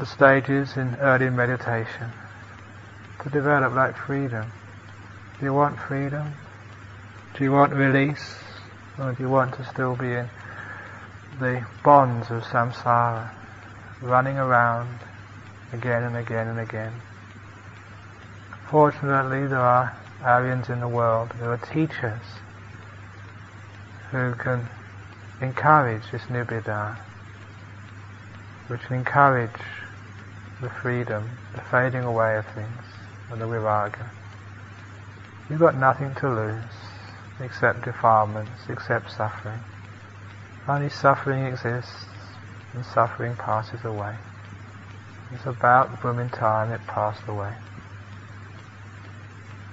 the 0.00 0.06
stages 0.06 0.76
in 0.76 0.96
early 0.96 1.30
meditation 1.30 2.10
to 3.22 3.30
develop 3.30 3.72
like 3.72 3.96
freedom. 3.96 4.50
Do 5.38 5.46
you 5.46 5.52
want 5.52 5.78
freedom? 5.78 6.32
Do 7.36 7.44
you 7.44 7.52
want 7.52 7.72
release? 7.72 8.38
Or 8.98 9.12
do 9.12 9.22
you 9.22 9.28
want 9.28 9.54
to 9.54 9.64
still 9.64 9.94
be 9.94 10.12
in 10.12 10.28
the 11.38 11.64
bonds 11.82 12.30
of 12.30 12.42
samsara, 12.42 13.30
running 14.00 14.36
around 14.36 14.98
again 15.72 16.02
and 16.02 16.16
again 16.16 16.48
and 16.48 16.60
again? 16.60 16.92
Fortunately, 18.70 19.46
there 19.46 19.60
are 19.60 19.96
Aryans 20.24 20.68
in 20.68 20.80
the 20.80 20.88
world, 20.88 21.32
there 21.38 21.50
are 21.50 21.58
teachers 21.58 22.22
who 24.10 24.34
can 24.34 24.68
encourage 25.40 26.02
this 26.12 26.22
nibbida, 26.30 26.96
which 28.68 28.80
can 28.82 28.96
encourage 28.96 29.60
the 30.60 30.70
freedom, 30.70 31.28
the 31.54 31.62
fading 31.70 32.04
away 32.04 32.36
of 32.36 32.46
things, 32.54 32.82
and 33.30 33.40
the 33.40 33.46
viraga. 33.46 34.10
You've 35.50 35.60
got 35.60 35.76
nothing 35.76 36.14
to 36.20 36.28
lose 36.28 36.62
except 37.40 37.84
defilements, 37.84 38.68
except 38.68 39.10
suffering. 39.10 39.71
Only 40.68 40.88
suffering 40.88 41.44
exists, 41.44 42.38
and 42.72 42.84
suffering 42.84 43.36
passes 43.36 43.84
away. 43.84 44.18
It's 45.32 45.46
about 45.46 45.90
the 45.90 45.96
blooming 45.96 46.30
time 46.30 46.70
it 46.70 46.86
passed 46.86 47.24
away. 47.26 47.56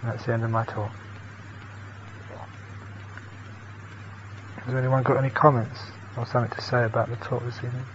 That's 0.01 0.25
the 0.25 0.33
end 0.33 0.43
of 0.43 0.49
my 0.49 0.65
talk. 0.65 0.95
Has 4.65 4.73
anyone 4.73 5.03
got 5.03 5.17
any 5.17 5.29
comments 5.29 5.79
or 6.15 6.25
something 6.25 6.51
to 6.51 6.61
say 6.61 6.83
about 6.83 7.09
the 7.09 7.17
talk 7.17 7.43
this 7.45 7.57
evening? 7.63 7.87